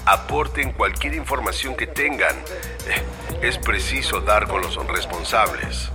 aporten 0.07 0.73
cualquier 0.73 1.15
información 1.15 1.75
que 1.75 1.89
tengan. 1.89 2.37
Eh, 2.87 3.03
es 3.43 3.59
preciso 3.59 4.21
dar 4.21 4.47
con 4.47 4.63
los 4.63 4.77
responsables. 4.87 5.91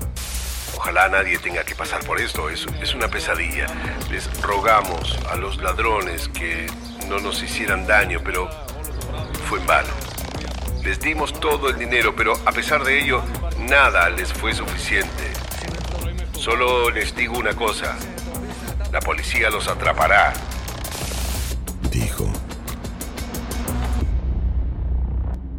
Ojalá 0.76 1.08
nadie 1.08 1.40
tenga 1.40 1.64
que 1.64 1.76
pasar 1.76 2.04
por 2.06 2.20
esto, 2.20 2.50
es, 2.50 2.66
es 2.82 2.94
una 2.94 3.08
pesadilla. 3.08 3.66
Les 4.12 4.30
rogamos 4.42 5.18
a 5.32 5.38
los 5.38 5.58
ladrones 5.58 6.28
que 6.30 6.68
no 7.08 7.20
nos 7.20 7.42
hicieran 7.42 7.88
daño, 7.88 8.20
pero 8.24 8.50
fue 9.48 9.60
en 9.60 9.66
vano. 9.66 9.90
Les 10.84 11.00
dimos 11.00 11.38
todo 11.40 11.70
el 11.70 11.78
dinero, 11.78 12.14
pero 12.16 12.34
a 12.46 12.52
pesar 12.52 12.84
de 12.84 13.02
ello, 13.02 13.24
nada 13.68 14.10
les 14.10 14.32
fue 14.32 14.54
suficiente. 14.54 15.24
Solo 16.34 16.90
les 16.90 17.16
digo 17.16 17.38
una 17.38 17.54
cosa, 17.54 17.98
la 18.92 19.00
policía 19.00 19.50
los 19.50 19.68
atrapará. 19.68 20.34
Dijo. 21.92 22.32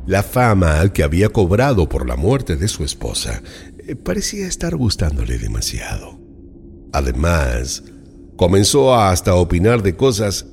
La 0.06 0.22
fama 0.22 0.88
que 0.92 1.02
había 1.02 1.28
cobrado 1.28 1.88
por 1.88 2.08
la 2.08 2.16
muerte 2.16 2.56
de 2.56 2.66
su 2.68 2.84
esposa 2.84 3.42
eh, 3.86 3.94
parecía 3.94 4.46
estar 4.46 4.74
gustándole 4.76 5.38
demasiado. 5.38 6.18
Además, 6.92 7.84
comenzó 8.36 8.94
a 8.94 9.10
hasta 9.10 9.34
opinar 9.34 9.82
de 9.82 9.96
cosas 9.96 10.46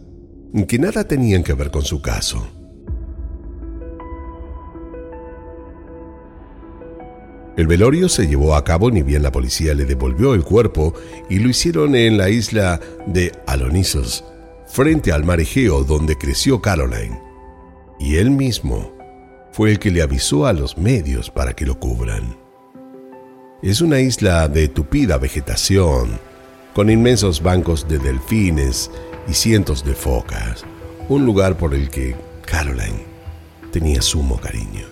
que 0.68 0.77
nada 0.77 1.08
tenían 1.08 1.44
que 1.44 1.54
ver 1.54 1.72
con 1.72 1.84
su 1.84 2.01
caso. 2.01 2.57
El 7.58 7.66
velorio 7.66 8.08
se 8.08 8.28
llevó 8.28 8.56
a 8.56 8.64
cabo 8.64 8.92
ni 8.92 9.02
bien 9.02 9.24
la 9.24 9.32
policía 9.32 9.74
le 9.74 9.86
devolvió 9.86 10.36
el 10.36 10.44
cuerpo 10.44 10.94
y 11.28 11.40
lo 11.40 11.50
hicieron 11.50 11.96
en 11.96 12.16
la 12.16 12.30
isla 12.30 12.80
de 13.08 13.32
Alonisos, 13.48 14.24
frente 14.68 15.12
al 15.12 15.24
mar 15.24 15.40
Egeo 15.40 15.84
donde 15.84 16.20
creció 16.20 16.62
Caroline. 16.62 17.20
Y 18.00 18.18
él 18.18 18.30
mismo 18.30 18.96
fue 19.52 19.72
el 19.72 19.80
que 19.80 19.90
le 19.90 20.04
avisó 20.04 20.46
a 20.46 20.54
los 20.54 20.78
medios 20.78 21.32
para 21.32 21.54
que 21.54 21.66
lo 21.66 21.80
cubran. 21.80 22.38
Es 23.64 23.82
una 23.82 24.02
isla 24.02 24.48
de 24.48 24.68
tupida 24.68 25.18
vegetación, 25.18 26.20
con 26.76 26.92
inmensos 26.92 27.42
bancos 27.42 27.88
de 27.88 27.98
delfines 27.98 28.92
y 29.28 29.34
cientos 29.34 29.84
de 29.84 29.96
focas, 29.96 30.64
un 31.10 31.26
lugar 31.26 31.58
por 31.58 31.74
el 31.74 31.90
que 31.90 32.16
Caroline 32.46 33.04
tenía 33.72 34.04
sumo 34.04 34.40
cariño. 34.40 34.86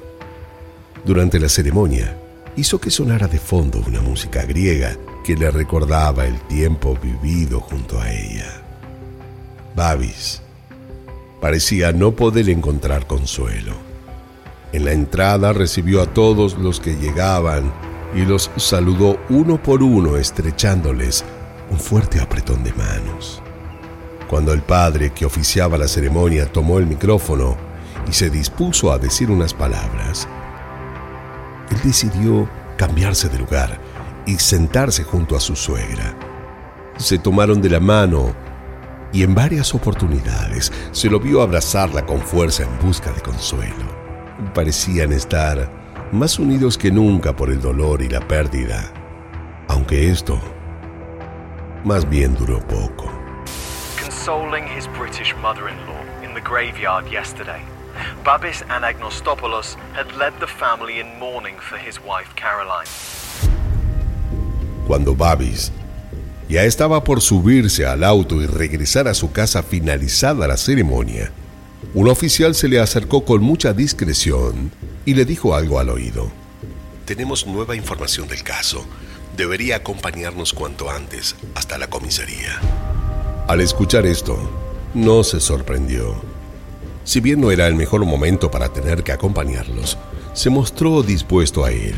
Durante 1.06 1.40
la 1.40 1.48
ceremonia, 1.48 2.18
hizo 2.56 2.80
que 2.80 2.90
sonara 2.90 3.28
de 3.28 3.40
fondo 3.40 3.82
una 3.86 4.02
música 4.02 4.44
griega 4.44 4.98
que 5.24 5.36
le 5.36 5.52
recordaba 5.52 6.26
el 6.26 6.40
tiempo 6.42 6.98
vivido 7.02 7.60
junto 7.60 8.00
a 8.00 8.12
ella. 8.12 8.62
Babis 9.76 10.42
parecía 11.42 11.92
no 11.92 12.12
poder 12.12 12.50
encontrar 12.50 13.08
consuelo. 13.08 13.74
En 14.72 14.86
la 14.86 14.94
entrada 14.94 15.54
recibió 15.54 16.02
a 16.02 16.08
todos 16.08 16.58
los 16.58 16.80
que 16.80 16.96
llegaban 16.96 17.72
y 18.16 18.26
los 18.26 18.50
saludó 18.56 19.20
uno 19.30 19.62
por 19.62 19.84
uno 19.84 20.18
estrechándoles 20.18 21.24
un 21.70 21.80
fuerte 21.80 22.20
apretón 22.20 22.64
de 22.64 22.74
manos. 22.74 23.42
Cuando 24.30 24.54
el 24.54 24.62
padre 24.62 25.12
que 25.12 25.26
oficiaba 25.26 25.78
la 25.78 25.88
ceremonia 25.88 26.52
tomó 26.52 26.80
el 26.80 26.88
micrófono 26.88 27.58
y 28.10 28.14
se 28.14 28.30
dispuso 28.30 28.92
a 28.92 28.98
decir 28.98 29.30
unas 29.30 29.54
palabras, 29.54 30.28
él 31.70 31.78
decidió 31.84 32.50
cambiarse 32.78 33.30
de 33.30 33.40
lugar 33.40 33.80
y 34.26 34.36
sentarse 34.36 35.04
junto 35.04 35.36
a 35.36 35.40
su 35.40 35.56
suegra. 35.56 36.16
Se 36.98 37.18
tomaron 37.18 37.62
de 37.62 37.70
la 37.70 37.80
mano 37.80 38.34
y 39.12 39.24
en 39.24 39.36
varias 39.36 39.74
oportunidades 39.74 40.72
se 40.92 41.10
lo 41.10 41.20
vio 41.20 41.42
abrazarla 41.42 42.06
con 42.06 42.20
fuerza 42.22 42.64
en 42.64 42.80
busca 42.80 43.12
de 43.12 43.22
consuelo. 43.22 43.86
Parecían 44.54 45.14
estar 45.14 45.70
más 46.12 46.40
unidos 46.40 46.78
que 46.78 46.92
nunca 46.92 47.36
por 47.36 47.50
el 47.50 47.62
dolor 47.62 48.02
y 48.02 48.10
la 48.10 48.22
pérdida, 48.22 48.92
aunque 49.68 50.10
esto 50.10 50.40
más 51.84 52.08
bien 52.10 52.36
duró 52.36 52.60
poco. 52.68 53.12
Consoling 54.02 54.66
his 54.68 54.88
British 54.98 55.36
mother-in-law 55.42 56.24
in 56.24 56.34
the 56.34 56.42
graveyard 56.42 57.06
yesterday. 57.12 57.62
Babis 58.24 58.64
Anagnostopoulos 58.70 59.76
had 59.94 60.12
led 60.18 60.34
the 60.40 60.48
family 60.48 61.00
in 61.00 61.08
mourning 61.20 61.58
for 61.60 61.78
his 61.78 62.00
wife 62.00 62.34
Caroline. 62.36 62.88
Cuando 64.88 65.16
Babis 65.16 65.72
ya 66.48 66.64
estaba 66.64 67.04
por 67.04 67.22
subirse 67.22 67.86
al 67.86 68.04
auto 68.04 68.42
y 68.42 68.46
regresar 68.46 69.08
a 69.08 69.14
su 69.14 69.32
casa 69.32 69.64
finalizada 69.64 70.48
la 70.48 70.58
ceremonia, 70.58 71.32
un 71.94 72.08
oficial 72.08 72.54
se 72.56 72.68
le 72.68 72.80
acercó 72.80 73.26
con 73.26 73.42
mucha 73.42 73.74
discreción 73.74 74.72
y 75.06 75.14
le 75.14 75.26
dijo 75.26 75.56
algo 75.56 75.80
al 75.80 75.90
oído. 75.90 76.32
Tenemos 77.06 77.46
nueva 77.48 77.76
información 77.76 78.28
del 78.28 78.44
caso. 78.44 78.86
Debería 79.38 79.78
acompañarnos 79.78 80.54
cuanto 80.54 80.90
antes 80.90 81.36
hasta 81.56 81.78
la 81.78 81.88
comisaría. 81.88 82.60
Al 83.48 83.62
escuchar 83.62 84.06
esto, 84.06 84.38
no 84.94 85.24
se 85.24 85.40
sorprendió 85.40 86.35
si 87.06 87.22
bien 87.22 87.40
no 87.40 87.52
era 87.52 87.68
el 87.68 87.76
mejor 87.76 88.04
momento 88.04 88.52
para 88.52 88.70
tener 88.70 89.04
que 89.04 89.12
acompañarlos, 89.12 89.98
se 90.34 90.50
mostró 90.50 91.04
dispuesto 91.04 91.64
a 91.64 91.72
ir. 91.72 91.96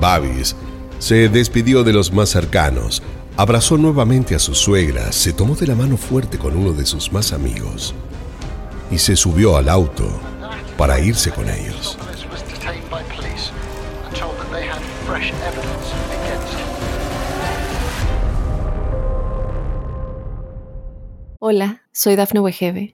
Babis 0.00 0.54
se 0.98 1.28
despidió 1.28 1.82
de 1.82 1.94
los 1.94 2.12
más 2.12 2.28
cercanos, 2.28 3.02
abrazó 3.36 3.78
nuevamente 3.78 4.34
a 4.34 4.38
su 4.38 4.54
suegra, 4.54 5.10
se 5.12 5.32
tomó 5.32 5.56
de 5.56 5.66
la 5.66 5.74
mano 5.74 5.96
fuerte 5.96 6.38
con 6.38 6.56
uno 6.56 6.72
de 6.72 6.84
sus 6.84 7.10
más 7.10 7.32
amigos 7.32 7.94
y 8.90 8.98
se 8.98 9.16
subió 9.16 9.56
al 9.56 9.68
auto 9.68 10.04
para 10.76 11.00
irse 11.00 11.30
con 11.30 11.48
ellos. 11.48 11.96
Hola, 21.38 21.82
soy 21.92 22.16
Dafne 22.16 22.40
Wegebe 22.40 22.93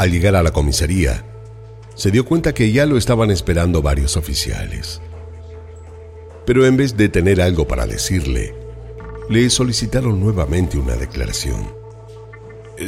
Al 0.00 0.10
llegar 0.10 0.34
a 0.34 0.42
la 0.42 0.50
comisaría, 0.50 1.26
se 1.94 2.10
dio 2.10 2.24
cuenta 2.24 2.54
que 2.54 2.72
ya 2.72 2.86
lo 2.86 2.96
estaban 2.96 3.30
esperando 3.30 3.82
varios 3.82 4.16
oficiales. 4.16 4.98
Pero 6.46 6.64
en 6.64 6.78
vez 6.78 6.96
de 6.96 7.10
tener 7.10 7.42
algo 7.42 7.68
para 7.68 7.86
decirle, 7.86 8.54
le 9.28 9.50
solicitaron 9.50 10.18
nuevamente 10.18 10.78
una 10.78 10.96
declaración. 10.96 11.70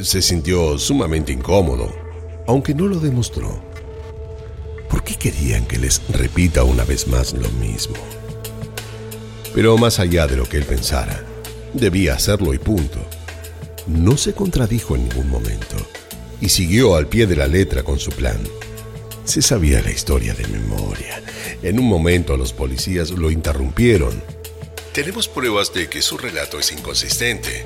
Se 0.01 0.23
sintió 0.23 0.79
sumamente 0.79 1.33
incómodo, 1.35 1.93
aunque 2.47 2.75
no 2.75 2.87
lo 2.87 2.99
demostró. 2.99 3.63
¿Por 4.89 5.05
qué 5.05 5.17
querían 5.17 5.67
que 5.67 5.77
les 5.77 6.01
repita 6.09 6.65
una 6.65 6.85
vez 6.85 7.07
más 7.09 7.35
lo 7.35 7.51
mismo? 7.51 7.97
Pero 9.55 9.77
más 9.77 9.99
allá 9.99 10.27
de 10.27 10.39
lo 10.39 10.49
que 10.49 10.57
él 10.57 10.65
pensara, 10.65 11.23
debía 11.75 12.15
hacerlo 12.15 12.55
y 12.55 12.59
punto. 12.59 13.01
No 13.87 14.17
se 14.17 14.33
contradijo 14.33 14.97
en 14.97 15.11
ningún 15.11 15.29
momento 15.29 15.77
y 16.43 16.49
siguió 16.49 16.97
al 16.97 17.07
pie 17.07 17.27
de 17.27 17.37
la 17.37 17.47
letra 17.47 17.85
con 17.85 18.01
su 18.01 18.11
plan. 18.11 18.39
Se 19.25 19.41
sabía 19.41 19.81
la 19.81 19.93
historia 19.93 20.35
de 20.35 20.47
memoria. 20.49 21.23
En 21.63 21.79
un 21.79 21.87
momento 21.87 22.37
los 22.37 22.53
policías 22.53 23.13
lo 23.13 23.31
interrumpieron. 23.31 24.21
Tenemos 24.93 25.29
pruebas 25.29 25.73
de 25.73 25.89
que 25.89 26.03
su 26.03 26.19
relato 26.19 26.59
es 26.59 26.73
inconsistente. 26.73 27.65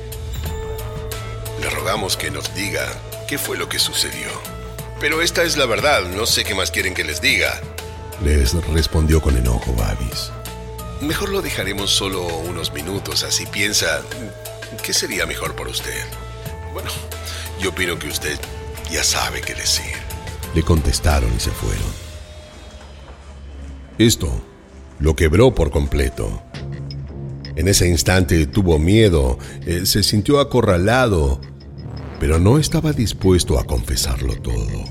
Le 1.63 1.71
rogamos 1.71 2.19
que 2.19 2.31
nos 2.31 2.55
diga 2.55 2.87
qué 3.27 3.39
fue 3.39 3.57
lo 3.57 3.67
que 3.67 3.79
sucedió. 3.79 4.29
Pero 5.01 5.23
esta 5.23 5.43
es 5.43 5.57
la 5.57 5.65
verdad, 5.65 6.03
no 6.15 6.27
sé 6.27 6.45
qué 6.45 6.55
más 6.55 6.71
quieren 6.71 6.93
que 6.93 7.05
les 7.05 7.23
diga. 7.23 7.59
Les 8.23 8.53
respondió 8.75 9.23
con 9.23 9.39
enojo 9.39 9.73
Babis. 9.73 10.31
Mejor 11.01 11.31
lo 11.31 11.41
dejaremos 11.41 11.91
solo 11.91 12.27
unos 12.27 12.73
minutos, 12.75 13.23
así 13.23 13.47
piensa 13.47 14.03
qué 14.83 14.93
sería 14.93 15.25
mejor 15.25 15.57
por 15.57 15.67
usted. 15.69 16.05
Bueno, 16.75 16.91
yo 17.59 17.71
opino 17.71 17.99
que 17.99 18.09
usted 18.09 18.39
ya 18.91 19.05
sabe 19.05 19.41
qué 19.41 19.55
decir. 19.55 19.95
Le 20.55 20.63
contestaron 20.63 21.31
y 21.35 21.41
se 21.41 21.51
fueron. 21.51 22.07
Esto 23.99 24.31
lo 24.99 25.15
quebró 25.17 25.55
por 25.55 25.71
completo. 25.71 26.43
En 27.57 27.69
ese 27.69 27.89
instante 27.89 28.47
tuvo 28.47 28.79
miedo, 28.79 29.39
eh, 29.65 29.87
se 29.87 30.03
sintió 30.03 30.41
acorralado, 30.41 31.41
pero 32.21 32.39
no 32.39 32.59
estaba 32.59 32.93
dispuesto 32.93 33.59
a 33.59 33.65
confesarlo 33.65 34.35
todo. 34.37 34.85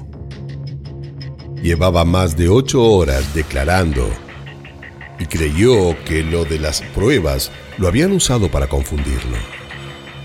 Llevaba 1.61 2.05
más 2.05 2.35
de 2.35 2.49
ocho 2.49 2.83
horas 2.83 3.33
declarando 3.33 4.07
y 5.19 5.25
creyó 5.25 5.95
que 6.05 6.23
lo 6.23 6.45
de 6.45 6.59
las 6.59 6.81
pruebas 6.81 7.51
lo 7.77 7.87
habían 7.87 8.11
usado 8.11 8.49
para 8.49 8.67
confundirlo. 8.67 9.37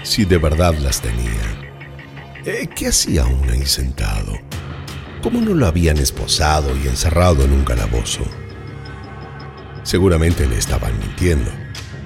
Si 0.03 0.25
de 0.25 0.39
verdad 0.39 0.75
las 0.79 1.01
tenía. 1.01 1.70
Eh, 2.47 2.71
¿Qué 2.75 2.89
hacía 2.89 3.25
aún 3.25 3.51
ahí 3.51 3.67
sentado? 3.67 4.33
¿Cómo 5.23 5.43
no 5.43 5.55
lo 5.55 5.67
habían 5.67 5.99
esposado 5.99 6.75
y 6.75 6.89
encerrado 6.89 7.45
en 7.45 7.53
un 7.53 7.65
calabozo? 7.65 8.25
Seguramente 9.83 10.47
le 10.47 10.57
estaban 10.57 10.99
mintiendo. 10.99 11.51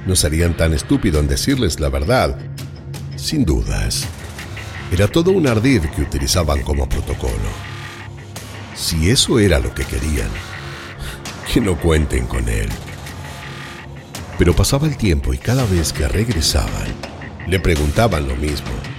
No 0.07 0.17
serían 0.17 0.57
tan 0.57 0.73
estúpidos 0.73 1.23
en 1.23 1.29
decirles 1.29 1.79
la 1.79 1.89
verdad. 1.89 2.37
Sin 3.15 3.45
dudas. 3.45 4.07
Era 4.91 5.07
todo 5.07 5.31
un 5.31 5.47
ardid 5.47 5.83
que 5.95 6.03
utilizaban 6.03 6.63
como 6.63 6.89
protocolo. 6.89 7.33
Si 8.75 9.11
eso 9.11 9.39
era 9.39 9.61
lo 9.61 9.73
que 9.73 9.85
querían, 9.85 10.31
que 11.53 11.61
no 11.61 11.79
cuenten 11.79 12.27
con 12.27 12.49
él. 12.49 12.69
Pero 14.37 14.57
pasaba 14.57 14.89
el 14.89 14.97
tiempo 14.97 15.33
y 15.33 15.39
cada 15.39 15.65
vez 15.65 15.93
que 15.93 16.09
regresaban, 16.09 16.89
le 17.47 17.61
preguntaban 17.61 18.27
lo 18.27 18.35
mismo. 18.35 18.94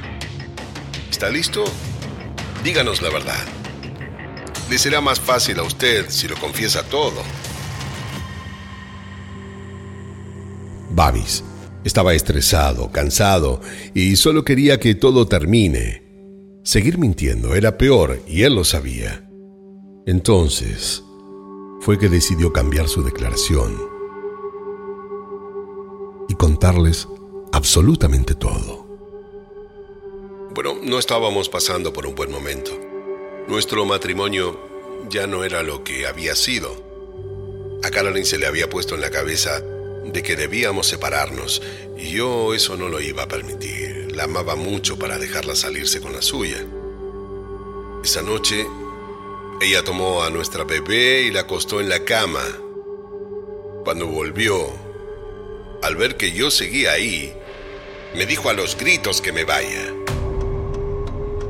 ¿Está 1.26 1.34
listo? 1.34 1.64
Díganos 2.64 3.02
la 3.02 3.10
verdad. 3.10 3.44
Le 4.70 4.78
será 4.78 5.02
más 5.02 5.20
fácil 5.20 5.58
a 5.58 5.64
usted 5.64 6.06
si 6.08 6.28
lo 6.28 6.36
confiesa 6.36 6.84
todo. 6.84 7.24
Babis 10.92 11.44
estaba 11.84 12.14
estresado, 12.14 12.92
cansado 12.92 13.60
y 13.96 14.18
solo 14.18 14.46
quería 14.46 14.80
que 14.80 14.94
todo 14.94 15.28
termine. 15.28 16.04
Seguir 16.64 17.00
mintiendo 17.00 17.56
era 17.56 17.76
peor 17.76 18.22
y 18.28 18.44
él 18.44 18.54
lo 18.54 18.64
sabía. 18.64 19.28
Entonces, 20.06 21.04
fue 21.82 21.98
que 21.98 22.08
decidió 22.08 22.54
cambiar 22.54 22.88
su 22.88 23.04
declaración 23.04 23.76
y 26.30 26.36
contarles 26.36 27.08
absolutamente 27.52 28.36
todo. 28.36 28.85
Bueno, 30.56 30.80
no 30.82 31.00
estábamos 31.00 31.50
pasando 31.50 31.92
por 31.92 32.08
un 32.08 32.16
buen 32.16 32.32
momento. 32.32 32.72
Nuestro 33.50 33.84
matrimonio 33.84 34.58
ya 35.10 35.28
no 35.28 35.44
era 35.44 35.64
lo 35.64 35.84
que 35.84 36.08
había 36.08 36.34
sido. 36.34 37.82
A 37.84 37.90
Caroline 37.92 38.26
se 38.26 38.38
le 38.38 38.48
había 38.48 38.70
puesto 38.70 38.96
en 38.96 39.02
la 39.02 39.10
cabeza 39.10 39.60
de 39.60 40.24
que 40.24 40.38
debíamos 40.38 40.88
separarnos 40.88 41.62
y 41.98 42.12
yo 42.12 42.54
eso 42.54 42.78
no 42.78 42.88
lo 42.88 43.02
iba 43.02 43.24
a 43.24 43.28
permitir. 43.28 44.14
La 44.16 44.24
amaba 44.24 44.56
mucho 44.56 44.98
para 44.98 45.20
dejarla 45.20 45.58
salirse 45.58 46.00
con 46.00 46.14
la 46.14 46.22
suya. 46.22 46.66
Esa 48.02 48.22
noche 48.22 48.66
ella 49.60 49.84
tomó 49.84 50.24
a 50.24 50.30
nuestra 50.30 50.64
bebé 50.64 51.24
y 51.24 51.32
la 51.32 51.42
acostó 51.42 51.82
en 51.82 51.90
la 51.90 52.06
cama. 52.06 52.46
Cuando 53.84 54.08
volvió, 54.08 54.70
al 55.84 55.98
ver 55.98 56.16
que 56.16 56.32
yo 56.32 56.50
seguía 56.50 56.94
ahí, 56.94 57.34
me 58.16 58.26
dijo 58.26 58.50
a 58.50 58.54
los 58.54 58.78
gritos 58.78 59.20
que 59.20 59.34
me 59.34 59.44
vaya. 59.44 59.94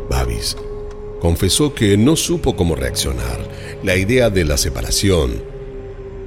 Babis 0.09 0.57
confesó 1.19 1.73
que 1.73 1.97
no 1.97 2.15
supo 2.15 2.55
cómo 2.55 2.75
reaccionar. 2.75 3.39
La 3.83 3.95
idea 3.95 4.29
de 4.29 4.45
la 4.45 4.57
separación 4.57 5.43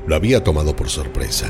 lo 0.07 0.17
había 0.17 0.43
tomado 0.43 0.75
por 0.75 0.89
sorpresa. 0.89 1.47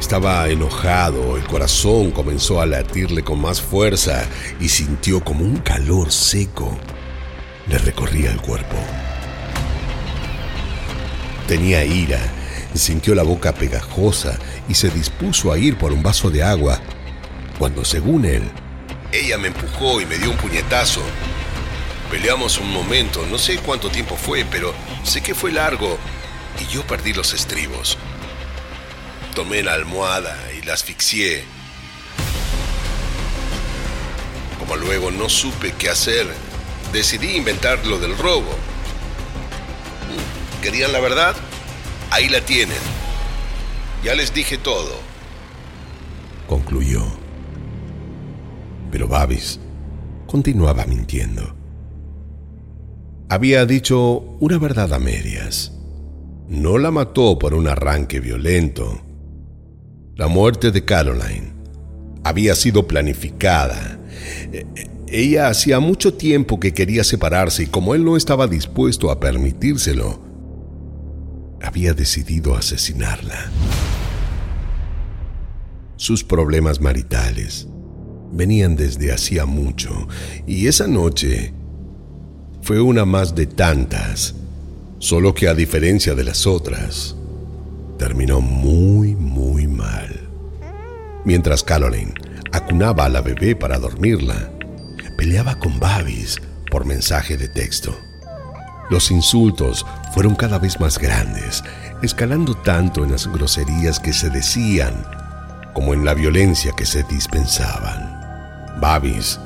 Estaba 0.00 0.48
enojado, 0.48 1.36
el 1.36 1.44
corazón 1.44 2.10
comenzó 2.10 2.60
a 2.60 2.66
latirle 2.66 3.22
con 3.22 3.40
más 3.40 3.60
fuerza 3.60 4.26
y 4.60 4.68
sintió 4.68 5.22
como 5.22 5.44
un 5.44 5.58
calor 5.58 6.10
seco 6.10 6.76
le 7.70 7.78
recorría 7.78 8.32
el 8.32 8.40
cuerpo. 8.40 8.76
Tenía 11.46 11.84
ira, 11.84 12.20
sintió 12.74 13.14
la 13.14 13.22
boca 13.22 13.52
pegajosa 13.52 14.38
y 14.68 14.74
se 14.74 14.90
dispuso 14.90 15.52
a 15.52 15.58
ir 15.58 15.76
por 15.78 15.92
un 15.92 16.02
vaso 16.02 16.30
de 16.30 16.42
agua, 16.42 16.80
cuando 17.58 17.84
según 17.84 18.24
él, 18.24 18.42
ella 19.12 19.38
me 19.38 19.48
empujó 19.48 20.00
y 20.00 20.06
me 20.06 20.18
dio 20.18 20.30
un 20.30 20.36
puñetazo. 20.36 21.02
Peleamos 22.10 22.58
un 22.58 22.72
momento, 22.72 23.24
no 23.26 23.38
sé 23.38 23.58
cuánto 23.58 23.88
tiempo 23.90 24.16
fue, 24.16 24.44
pero 24.44 24.74
sé 25.04 25.22
que 25.22 25.34
fue 25.34 25.52
largo 25.52 25.98
y 26.60 26.66
yo 26.72 26.86
perdí 26.86 27.12
los 27.12 27.34
estribos. 27.34 27.98
Tomé 29.34 29.62
la 29.62 29.74
almohada 29.74 30.36
y 30.56 30.62
la 30.62 30.74
asfixié. 30.74 31.44
Como 34.58 34.76
luego 34.76 35.10
no 35.10 35.28
supe 35.28 35.72
qué 35.78 35.88
hacer, 35.88 36.26
decidí 36.92 37.36
inventar 37.36 37.84
lo 37.86 37.98
del 37.98 38.16
robo. 38.18 38.54
¿Querían 40.62 40.92
la 40.92 41.00
verdad? 41.00 41.34
Ahí 42.10 42.28
la 42.28 42.40
tienen. 42.40 42.78
Ya 44.04 44.14
les 44.14 44.34
dije 44.34 44.58
todo. 44.58 45.00
Concluyó. 46.48 47.19
Babis 49.10 49.58
continuaba 50.28 50.86
mintiendo. 50.86 51.56
Había 53.28 53.66
dicho 53.66 54.20
una 54.38 54.56
verdad 54.56 54.94
a 54.94 55.00
medias. 55.00 55.72
No 56.48 56.78
la 56.78 56.92
mató 56.92 57.36
por 57.36 57.52
un 57.54 57.66
arranque 57.66 58.20
violento. 58.20 59.00
La 60.14 60.28
muerte 60.28 60.70
de 60.70 60.84
Caroline 60.84 61.52
había 62.22 62.54
sido 62.54 62.86
planificada. 62.86 63.98
Ella 65.08 65.48
hacía 65.48 65.80
mucho 65.80 66.14
tiempo 66.14 66.60
que 66.60 66.72
quería 66.72 67.02
separarse 67.02 67.64
y 67.64 67.66
como 67.66 67.96
él 67.96 68.04
no 68.04 68.16
estaba 68.16 68.46
dispuesto 68.46 69.10
a 69.10 69.18
permitírselo, 69.18 70.20
había 71.60 71.94
decidido 71.94 72.54
asesinarla. 72.54 73.50
Sus 75.96 76.22
problemas 76.22 76.80
maritales 76.80 77.66
venían 78.32 78.76
desde 78.76 79.12
hacía 79.12 79.46
mucho 79.46 80.08
y 80.46 80.66
esa 80.66 80.86
noche 80.86 81.52
fue 82.62 82.80
una 82.80 83.04
más 83.04 83.34
de 83.34 83.46
tantas, 83.46 84.34
solo 84.98 85.34
que 85.34 85.48
a 85.48 85.54
diferencia 85.54 86.14
de 86.14 86.24
las 86.24 86.46
otras, 86.46 87.16
terminó 87.98 88.40
muy, 88.40 89.14
muy 89.14 89.66
mal. 89.66 90.28
Mientras 91.24 91.62
Caroline 91.62 92.14
acunaba 92.52 93.06
a 93.06 93.08
la 93.08 93.22
bebé 93.22 93.56
para 93.56 93.78
dormirla, 93.78 94.52
peleaba 95.16 95.58
con 95.58 95.78
Babis 95.78 96.36
por 96.70 96.84
mensaje 96.84 97.36
de 97.36 97.48
texto. 97.48 97.94
Los 98.90 99.10
insultos 99.10 99.86
fueron 100.14 100.34
cada 100.34 100.58
vez 100.58 100.80
más 100.80 100.98
grandes, 100.98 101.62
escalando 102.02 102.54
tanto 102.54 103.04
en 103.04 103.12
las 103.12 103.26
groserías 103.26 104.00
que 104.00 104.12
se 104.12 104.30
decían 104.30 105.04
como 105.74 105.94
en 105.94 106.04
la 106.04 106.14
violencia 106.14 106.72
que 106.76 106.86
se 106.86 107.02
dispensaban. 107.04 108.09
Babis 108.80 109.38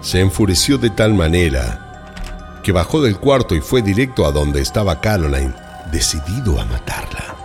se 0.00 0.20
enfureció 0.20 0.78
de 0.78 0.88
tal 0.88 1.12
manera 1.12 2.60
que 2.62 2.72
bajó 2.72 3.02
del 3.02 3.18
cuarto 3.18 3.54
y 3.54 3.60
fue 3.60 3.82
directo 3.82 4.26
a 4.26 4.32
donde 4.32 4.62
estaba 4.62 5.00
Caroline, 5.00 5.54
decidido 5.92 6.60
a 6.60 6.64
matarla. 6.64 7.36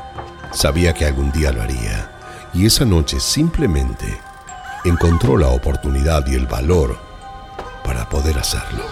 Sabía 0.51 0.93
que 0.93 1.05
algún 1.05 1.31
día 1.31 1.51
lo 1.51 1.61
haría, 1.61 2.09
y 2.53 2.65
esa 2.65 2.85
noche 2.85 3.19
simplemente 3.19 4.05
encontró 4.85 5.37
la 5.37 5.49
oportunidad 5.49 6.25
y 6.27 6.35
el 6.35 6.47
valor 6.47 6.97
para 7.83 8.07
poder 8.07 8.37
hacerlo. 8.37 8.83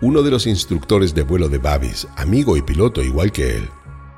Uno 0.00 0.22
de 0.22 0.30
los 0.30 0.46
instructores 0.46 1.14
de 1.14 1.22
vuelo 1.22 1.48
de 1.48 1.58
Babis, 1.58 2.08
amigo 2.16 2.56
y 2.56 2.62
piloto 2.62 3.02
igual 3.02 3.30
que 3.30 3.56
él, 3.56 3.70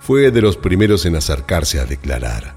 fue 0.05 0.31
de 0.31 0.43
los 0.43 0.59
primeros 0.59 1.07
en 1.07 1.17
acercarse 1.17 1.81
a 1.81 1.87
declarar. 1.87 2.55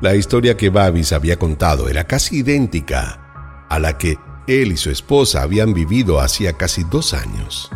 La 0.00 0.16
historia 0.16 0.56
que 0.56 0.70
Babis 0.70 1.12
había 1.12 1.38
contado 1.38 1.88
era 1.88 2.02
casi 2.02 2.38
idéntica 2.38 3.64
a 3.68 3.78
la 3.78 3.96
que 3.96 4.18
él 4.48 4.72
y 4.72 4.76
su 4.76 4.90
esposa 4.90 5.42
habían 5.42 5.72
vivido 5.72 6.18
hacía 6.18 6.54
casi 6.54 6.82
dos 6.82 7.14
años. 7.14 7.70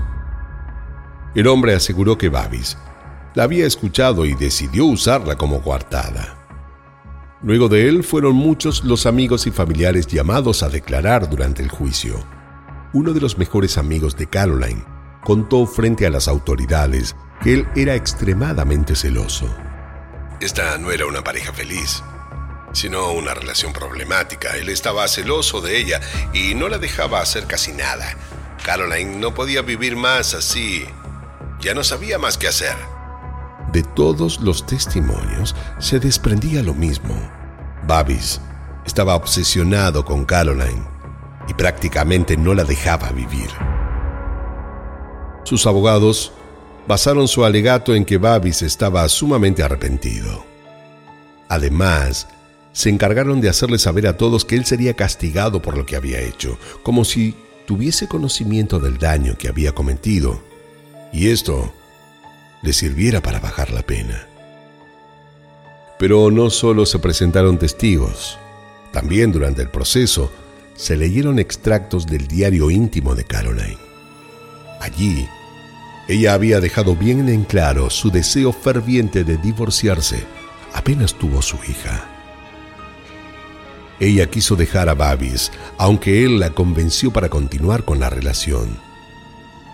El 1.36 1.46
hombre 1.46 1.76
aseguró 1.76 2.18
que 2.18 2.28
Babis 2.28 2.76
la 3.36 3.44
había 3.44 3.66
escuchado 3.66 4.26
y 4.26 4.34
decidió 4.34 4.84
usarla 4.84 5.36
como 5.36 5.62
coartada. 5.62 6.36
Luego 7.44 7.68
de 7.68 7.88
él 7.88 8.02
fueron 8.02 8.34
muchos 8.34 8.82
los 8.82 9.06
amigos 9.06 9.46
y 9.46 9.52
familiares 9.52 10.08
llamados 10.08 10.64
a 10.64 10.68
declarar 10.68 11.30
durante 11.30 11.62
el 11.62 11.68
juicio. 11.68 12.16
Uno 12.94 13.12
de 13.12 13.20
los 13.20 13.38
mejores 13.38 13.78
amigos 13.78 14.16
de 14.16 14.26
Caroline 14.26 14.82
contó 15.22 15.66
frente 15.66 16.04
a 16.04 16.10
las 16.10 16.26
autoridades 16.26 17.14
que 17.42 17.54
él 17.54 17.68
era 17.74 17.94
extremadamente 17.94 18.94
celoso. 18.94 19.54
Esta 20.40 20.78
no 20.78 20.90
era 20.90 21.06
una 21.06 21.22
pareja 21.22 21.52
feliz. 21.52 22.02
sino 22.72 23.10
una 23.12 23.34
relación 23.34 23.72
problemática. 23.72 24.56
Él 24.56 24.68
estaba 24.68 25.08
celoso 25.08 25.60
de 25.60 25.76
ella 25.76 26.00
y 26.32 26.54
no 26.54 26.68
la 26.68 26.78
dejaba 26.78 27.20
hacer 27.20 27.46
casi 27.46 27.72
nada. 27.72 28.14
Caroline 28.64 29.16
no 29.16 29.34
podía 29.34 29.62
vivir 29.62 29.96
más 29.96 30.34
así. 30.34 30.84
Ya 31.60 31.74
no 31.74 31.82
sabía 31.82 32.18
más 32.18 32.38
qué 32.38 32.48
hacer. 32.48 32.76
De 33.72 33.82
todos 33.82 34.40
los 34.40 34.66
testimonios 34.66 35.54
se 35.78 35.98
desprendía 35.98 36.62
lo 36.62 36.74
mismo. 36.74 37.14
Babis 37.86 38.40
estaba 38.86 39.14
obsesionado 39.16 40.04
con 40.04 40.24
Caroline 40.24 40.86
y 41.48 41.54
prácticamente 41.54 42.36
no 42.36 42.54
la 42.54 42.64
dejaba 42.64 43.10
vivir. 43.10 43.50
Sus 45.44 45.66
abogados 45.66 46.32
basaron 46.90 47.28
su 47.28 47.44
alegato 47.44 47.94
en 47.94 48.04
que 48.04 48.18
Babis 48.18 48.62
estaba 48.62 49.08
sumamente 49.08 49.62
arrepentido. 49.62 50.44
Además, 51.48 52.26
se 52.72 52.90
encargaron 52.90 53.40
de 53.40 53.48
hacerle 53.48 53.78
saber 53.78 54.08
a 54.08 54.16
todos 54.16 54.44
que 54.44 54.56
él 54.56 54.64
sería 54.64 54.94
castigado 54.94 55.62
por 55.62 55.78
lo 55.78 55.86
que 55.86 55.94
había 55.94 56.20
hecho, 56.20 56.58
como 56.82 57.04
si 57.04 57.36
tuviese 57.64 58.08
conocimiento 58.08 58.80
del 58.80 58.98
daño 58.98 59.38
que 59.38 59.46
había 59.46 59.70
cometido, 59.70 60.42
y 61.12 61.28
esto 61.28 61.72
le 62.60 62.72
sirviera 62.72 63.20
para 63.20 63.38
bajar 63.38 63.70
la 63.70 63.82
pena. 63.82 64.26
Pero 65.96 66.32
no 66.32 66.50
solo 66.50 66.86
se 66.86 66.98
presentaron 66.98 67.56
testigos, 67.56 68.36
también 68.90 69.30
durante 69.30 69.62
el 69.62 69.70
proceso 69.70 70.32
se 70.74 70.96
leyeron 70.96 71.38
extractos 71.38 72.04
del 72.08 72.26
diario 72.26 72.68
íntimo 72.68 73.14
de 73.14 73.22
Caroline. 73.22 73.78
Allí, 74.80 75.28
ella 76.08 76.34
había 76.34 76.60
dejado 76.60 76.96
bien 76.96 77.28
en 77.28 77.44
claro 77.44 77.90
su 77.90 78.10
deseo 78.10 78.52
ferviente 78.52 79.24
de 79.24 79.36
divorciarse 79.36 80.24
apenas 80.72 81.14
tuvo 81.14 81.42
su 81.42 81.56
hija. 81.68 82.08
Ella 83.98 84.30
quiso 84.30 84.56
dejar 84.56 84.88
a 84.88 84.94
Babis, 84.94 85.52
aunque 85.76 86.24
él 86.24 86.40
la 86.40 86.50
convenció 86.50 87.12
para 87.12 87.28
continuar 87.28 87.84
con 87.84 88.00
la 88.00 88.08
relación. 88.08 88.78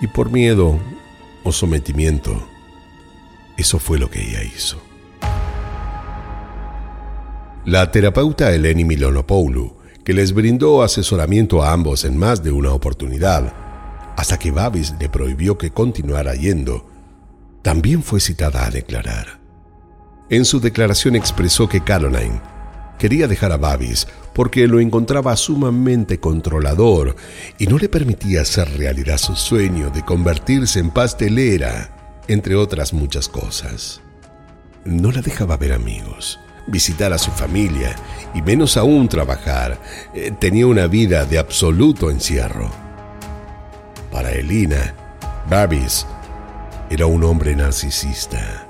Y 0.00 0.08
por 0.08 0.30
miedo 0.30 0.78
o 1.44 1.52
sometimiento, 1.52 2.46
eso 3.56 3.78
fue 3.78 3.98
lo 3.98 4.10
que 4.10 4.22
ella 4.22 4.42
hizo. 4.42 4.82
La 7.64 7.90
terapeuta 7.90 8.52
Eleni 8.52 8.84
Milonopoulou, 8.84 9.76
que 10.04 10.12
les 10.12 10.32
brindó 10.32 10.82
asesoramiento 10.82 11.62
a 11.62 11.72
ambos 11.72 12.04
en 12.04 12.16
más 12.16 12.42
de 12.42 12.52
una 12.52 12.72
oportunidad, 12.72 13.52
hasta 14.16 14.38
que 14.38 14.50
Babis 14.50 14.94
le 14.98 15.08
prohibió 15.08 15.58
que 15.58 15.70
continuara 15.70 16.34
yendo, 16.34 16.88
también 17.62 18.02
fue 18.02 18.20
citada 18.20 18.66
a 18.66 18.70
declarar. 18.70 19.40
En 20.30 20.44
su 20.44 20.60
declaración 20.60 21.16
expresó 21.16 21.68
que 21.68 21.82
Caroline 21.82 22.40
Quería 22.98 23.28
dejar 23.28 23.52
a 23.52 23.58
Babis 23.58 24.06
porque 24.32 24.66
lo 24.66 24.80
encontraba 24.80 25.36
sumamente 25.36 26.18
controlador 26.18 27.16
y 27.58 27.66
no 27.66 27.78
le 27.78 27.88
permitía 27.88 28.42
hacer 28.42 28.78
realidad 28.78 29.18
su 29.18 29.36
sueño 29.36 29.90
de 29.90 30.02
convertirse 30.02 30.80
en 30.80 30.90
pastelera, 30.90 32.22
entre 32.26 32.54
otras 32.54 32.92
muchas 32.92 33.28
cosas. 33.28 34.00
No 34.84 35.12
la 35.12 35.20
dejaba 35.20 35.56
ver 35.56 35.72
amigos, 35.72 36.38
visitar 36.66 37.12
a 37.12 37.18
su 37.18 37.30
familia 37.30 37.96
y 38.34 38.40
menos 38.40 38.76
aún 38.76 39.08
trabajar. 39.08 39.78
Eh, 40.14 40.32
tenía 40.38 40.66
una 40.66 40.86
vida 40.86 41.26
de 41.26 41.38
absoluto 41.38 42.10
encierro. 42.10 42.85
Para 44.10 44.32
Elina, 44.32 44.94
Babis 45.48 46.06
era 46.90 47.06
un 47.06 47.24
hombre 47.24 47.54
narcisista 47.56 48.66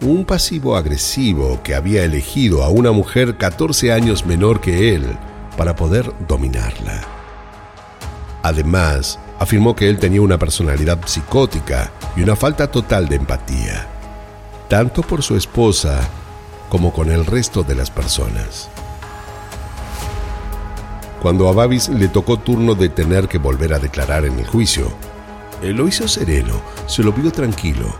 un 0.00 0.24
pasivo 0.24 0.76
agresivo 0.76 1.60
que 1.62 1.74
había 1.74 2.04
elegido 2.04 2.62
a 2.62 2.68
una 2.68 2.92
mujer 2.92 3.36
14 3.36 3.92
años 3.92 4.26
menor 4.26 4.60
que 4.60 4.94
él 4.94 5.16
para 5.56 5.74
poder 5.74 6.12
dominarla. 6.28 7.00
Además, 8.42 9.18
afirmó 9.38 9.74
que 9.74 9.88
él 9.88 9.98
tenía 9.98 10.20
una 10.20 10.38
personalidad 10.38 10.98
psicótica 11.06 11.90
y 12.14 12.22
una 12.22 12.36
falta 12.36 12.70
total 12.70 13.08
de 13.08 13.16
empatía, 13.16 13.86
tanto 14.68 15.02
por 15.02 15.22
su 15.22 15.36
esposa 15.36 16.00
como 16.68 16.92
con 16.92 17.10
el 17.10 17.24
resto 17.24 17.62
de 17.62 17.74
las 17.74 17.90
personas. 17.90 18.68
Cuando 21.20 21.48
a 21.48 21.52
Babis 21.52 21.88
le 21.88 22.08
tocó 22.08 22.38
turno 22.38 22.74
de 22.74 22.88
tener 22.88 23.28
que 23.28 23.38
volver 23.38 23.72
a 23.72 23.78
declarar 23.78 24.24
en 24.26 24.38
el 24.38 24.46
juicio, 24.46 24.92
él 25.62 25.76
lo 25.76 25.88
hizo 25.88 26.06
sereno, 26.06 26.60
se 26.86 27.02
lo 27.02 27.12
vio 27.12 27.32
tranquilo 27.32 27.96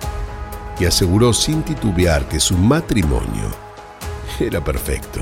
y 0.79 0.85
aseguró 0.85 1.33
sin 1.33 1.63
titubear 1.63 2.29
que 2.29 2.39
su 2.39 2.57
matrimonio 2.57 3.67
era 4.41 4.63
perfecto, 4.63 5.21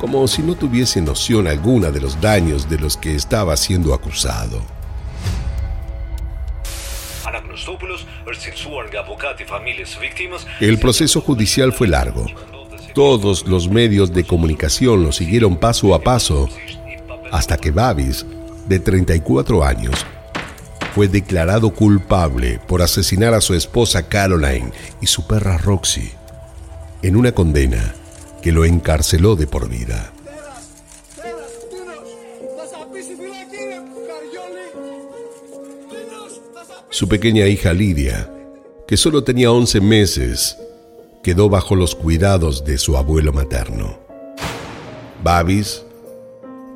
como 0.00 0.26
si 0.26 0.42
no 0.42 0.56
tuviese 0.56 1.00
noción 1.00 1.46
alguna 1.46 1.90
de 1.90 2.00
los 2.00 2.20
daños 2.20 2.68
de 2.68 2.78
los 2.78 2.96
que 2.96 3.14
estaba 3.14 3.56
siendo 3.56 3.94
acusado. 3.94 4.60
El 10.60 10.78
proceso 10.78 11.20
judicial 11.20 11.72
fue 11.72 11.88
largo. 11.88 12.26
Todos 12.94 13.46
los 13.46 13.68
medios 13.68 14.12
de 14.12 14.24
comunicación 14.24 15.04
lo 15.04 15.12
siguieron 15.12 15.56
paso 15.56 15.94
a 15.94 16.00
paso 16.00 16.48
hasta 17.32 17.56
que 17.56 17.70
Babis, 17.70 18.24
de 18.68 18.78
34 18.78 19.64
años, 19.64 20.04
fue 20.94 21.08
declarado 21.08 21.74
culpable 21.74 22.58
por 22.66 22.82
asesinar 22.82 23.34
a 23.34 23.40
su 23.40 23.54
esposa 23.54 24.08
Caroline 24.08 24.72
y 25.00 25.06
su 25.06 25.26
perra 25.26 25.58
Roxy, 25.58 26.10
en 27.02 27.16
una 27.16 27.32
condena 27.32 27.94
que 28.42 28.52
lo 28.52 28.64
encarceló 28.64 29.36
de 29.36 29.46
por 29.46 29.68
vida. 29.68 30.12
Su 36.90 37.08
pequeña 37.08 37.46
hija 37.46 37.74
Lidia, 37.74 38.30
que 38.88 38.96
solo 38.96 39.22
tenía 39.22 39.52
11 39.52 39.82
meses, 39.82 40.56
quedó 41.22 41.50
bajo 41.50 41.74
los 41.74 41.94
cuidados 41.94 42.64
de 42.64 42.78
su 42.78 42.96
abuelo 42.96 43.32
materno. 43.32 43.98
Babis, 45.22 45.85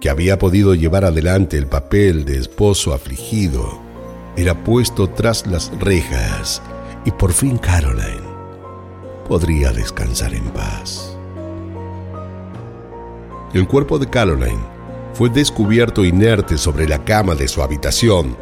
que 0.00 0.10
había 0.10 0.38
podido 0.38 0.74
llevar 0.74 1.04
adelante 1.04 1.58
el 1.58 1.66
papel 1.66 2.24
de 2.24 2.38
esposo 2.38 2.94
afligido, 2.94 3.80
era 4.36 4.64
puesto 4.64 5.08
tras 5.10 5.46
las 5.46 5.70
rejas 5.78 6.62
y 7.04 7.10
por 7.10 7.32
fin 7.32 7.58
Caroline 7.58 8.30
podría 9.28 9.72
descansar 9.72 10.34
en 10.34 10.44
paz. 10.50 11.16
El 13.52 13.68
cuerpo 13.68 13.98
de 13.98 14.08
Caroline 14.08 14.60
fue 15.12 15.28
descubierto 15.28 16.04
inerte 16.04 16.56
sobre 16.56 16.88
la 16.88 17.04
cama 17.04 17.34
de 17.34 17.46
su 17.46 17.62
habitación. 17.62 18.36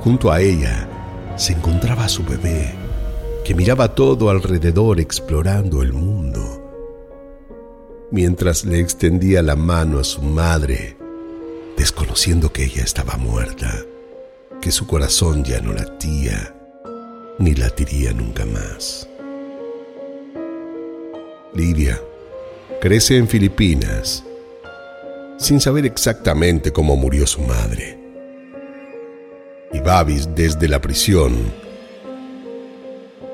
Junto 0.00 0.32
a 0.32 0.40
ella 0.40 0.88
se 1.36 1.52
encontraba 1.52 2.08
su 2.08 2.24
bebé, 2.24 2.74
que 3.44 3.54
miraba 3.54 3.94
todo 3.94 4.30
alrededor 4.30 5.00
explorando 5.00 5.82
el 5.82 5.92
mundo, 5.92 6.57
mientras 8.10 8.64
le 8.64 8.80
extendía 8.80 9.42
la 9.42 9.56
mano 9.56 9.98
a 9.98 10.04
su 10.04 10.22
madre, 10.22 10.96
desconociendo 11.76 12.52
que 12.52 12.64
ella 12.64 12.82
estaba 12.82 13.16
muerta 13.16 13.84
que 14.60 14.72
su 14.72 14.86
corazón 14.86 15.44
ya 15.44 15.60
no 15.60 15.72
latía, 15.72 16.54
ni 17.38 17.54
latiría 17.54 18.12
nunca 18.12 18.44
más. 18.44 19.08
Lidia 21.54 22.00
crece 22.80 23.16
en 23.16 23.28
Filipinas, 23.28 24.24
sin 25.38 25.60
saber 25.60 25.86
exactamente 25.86 26.72
cómo 26.72 26.96
murió 26.96 27.26
su 27.26 27.40
madre. 27.42 27.98
Y 29.72 29.80
Babis 29.80 30.28
desde 30.34 30.66
la 30.66 30.80
prisión 30.80 31.36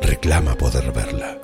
reclama 0.03 0.57
poder 0.57 0.93
verla. 0.93 1.44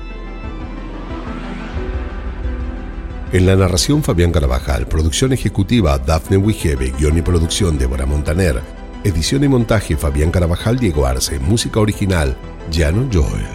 En 3.33 3.45
la 3.45 3.55
narración 3.55 4.03
Fabián 4.03 4.33
Carabajal, 4.33 4.87
producción 4.89 5.31
ejecutiva 5.31 5.97
Dafne 5.97 6.35
Wigebe, 6.35 6.91
guion 6.99 7.17
y 7.17 7.21
producción 7.21 7.77
Débora 7.77 8.05
Montaner, 8.05 8.61
Edición 9.05 9.45
y 9.45 9.47
montaje 9.47 9.95
Fabián 9.95 10.31
Carabajal, 10.31 10.77
Diego 10.77 11.05
Arce. 11.05 11.39
Música 11.39 11.79
original, 11.79 12.35
Llano 12.69 13.07
Joel. 13.09 13.45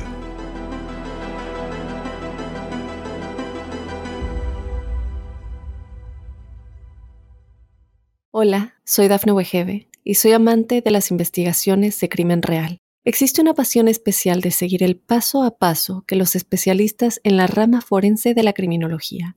Hola, 8.31 8.77
soy 8.87 9.09
Dafne 9.09 9.33
Wegebe 9.33 9.91
y 10.03 10.15
soy 10.15 10.33
amante 10.33 10.81
de 10.81 10.91
las 10.91 11.11
investigaciones 11.11 12.01
de 12.01 12.09
crimen 12.09 12.41
real. 12.41 12.79
Existe 13.05 13.43
una 13.43 13.53
pasión 13.53 13.89
especial 13.89 14.41
de 14.41 14.53
seguir 14.53 14.83
el 14.83 14.97
paso 14.97 15.43
a 15.43 15.59
paso 15.59 16.03
que 16.07 16.17
los 16.17 16.35
especialistas 16.35 17.21
en 17.25 17.37
la 17.37 17.47
rama 17.47 17.83
forense 17.83 18.33
de 18.33 18.43
la 18.43 18.55
criminología 18.55 19.37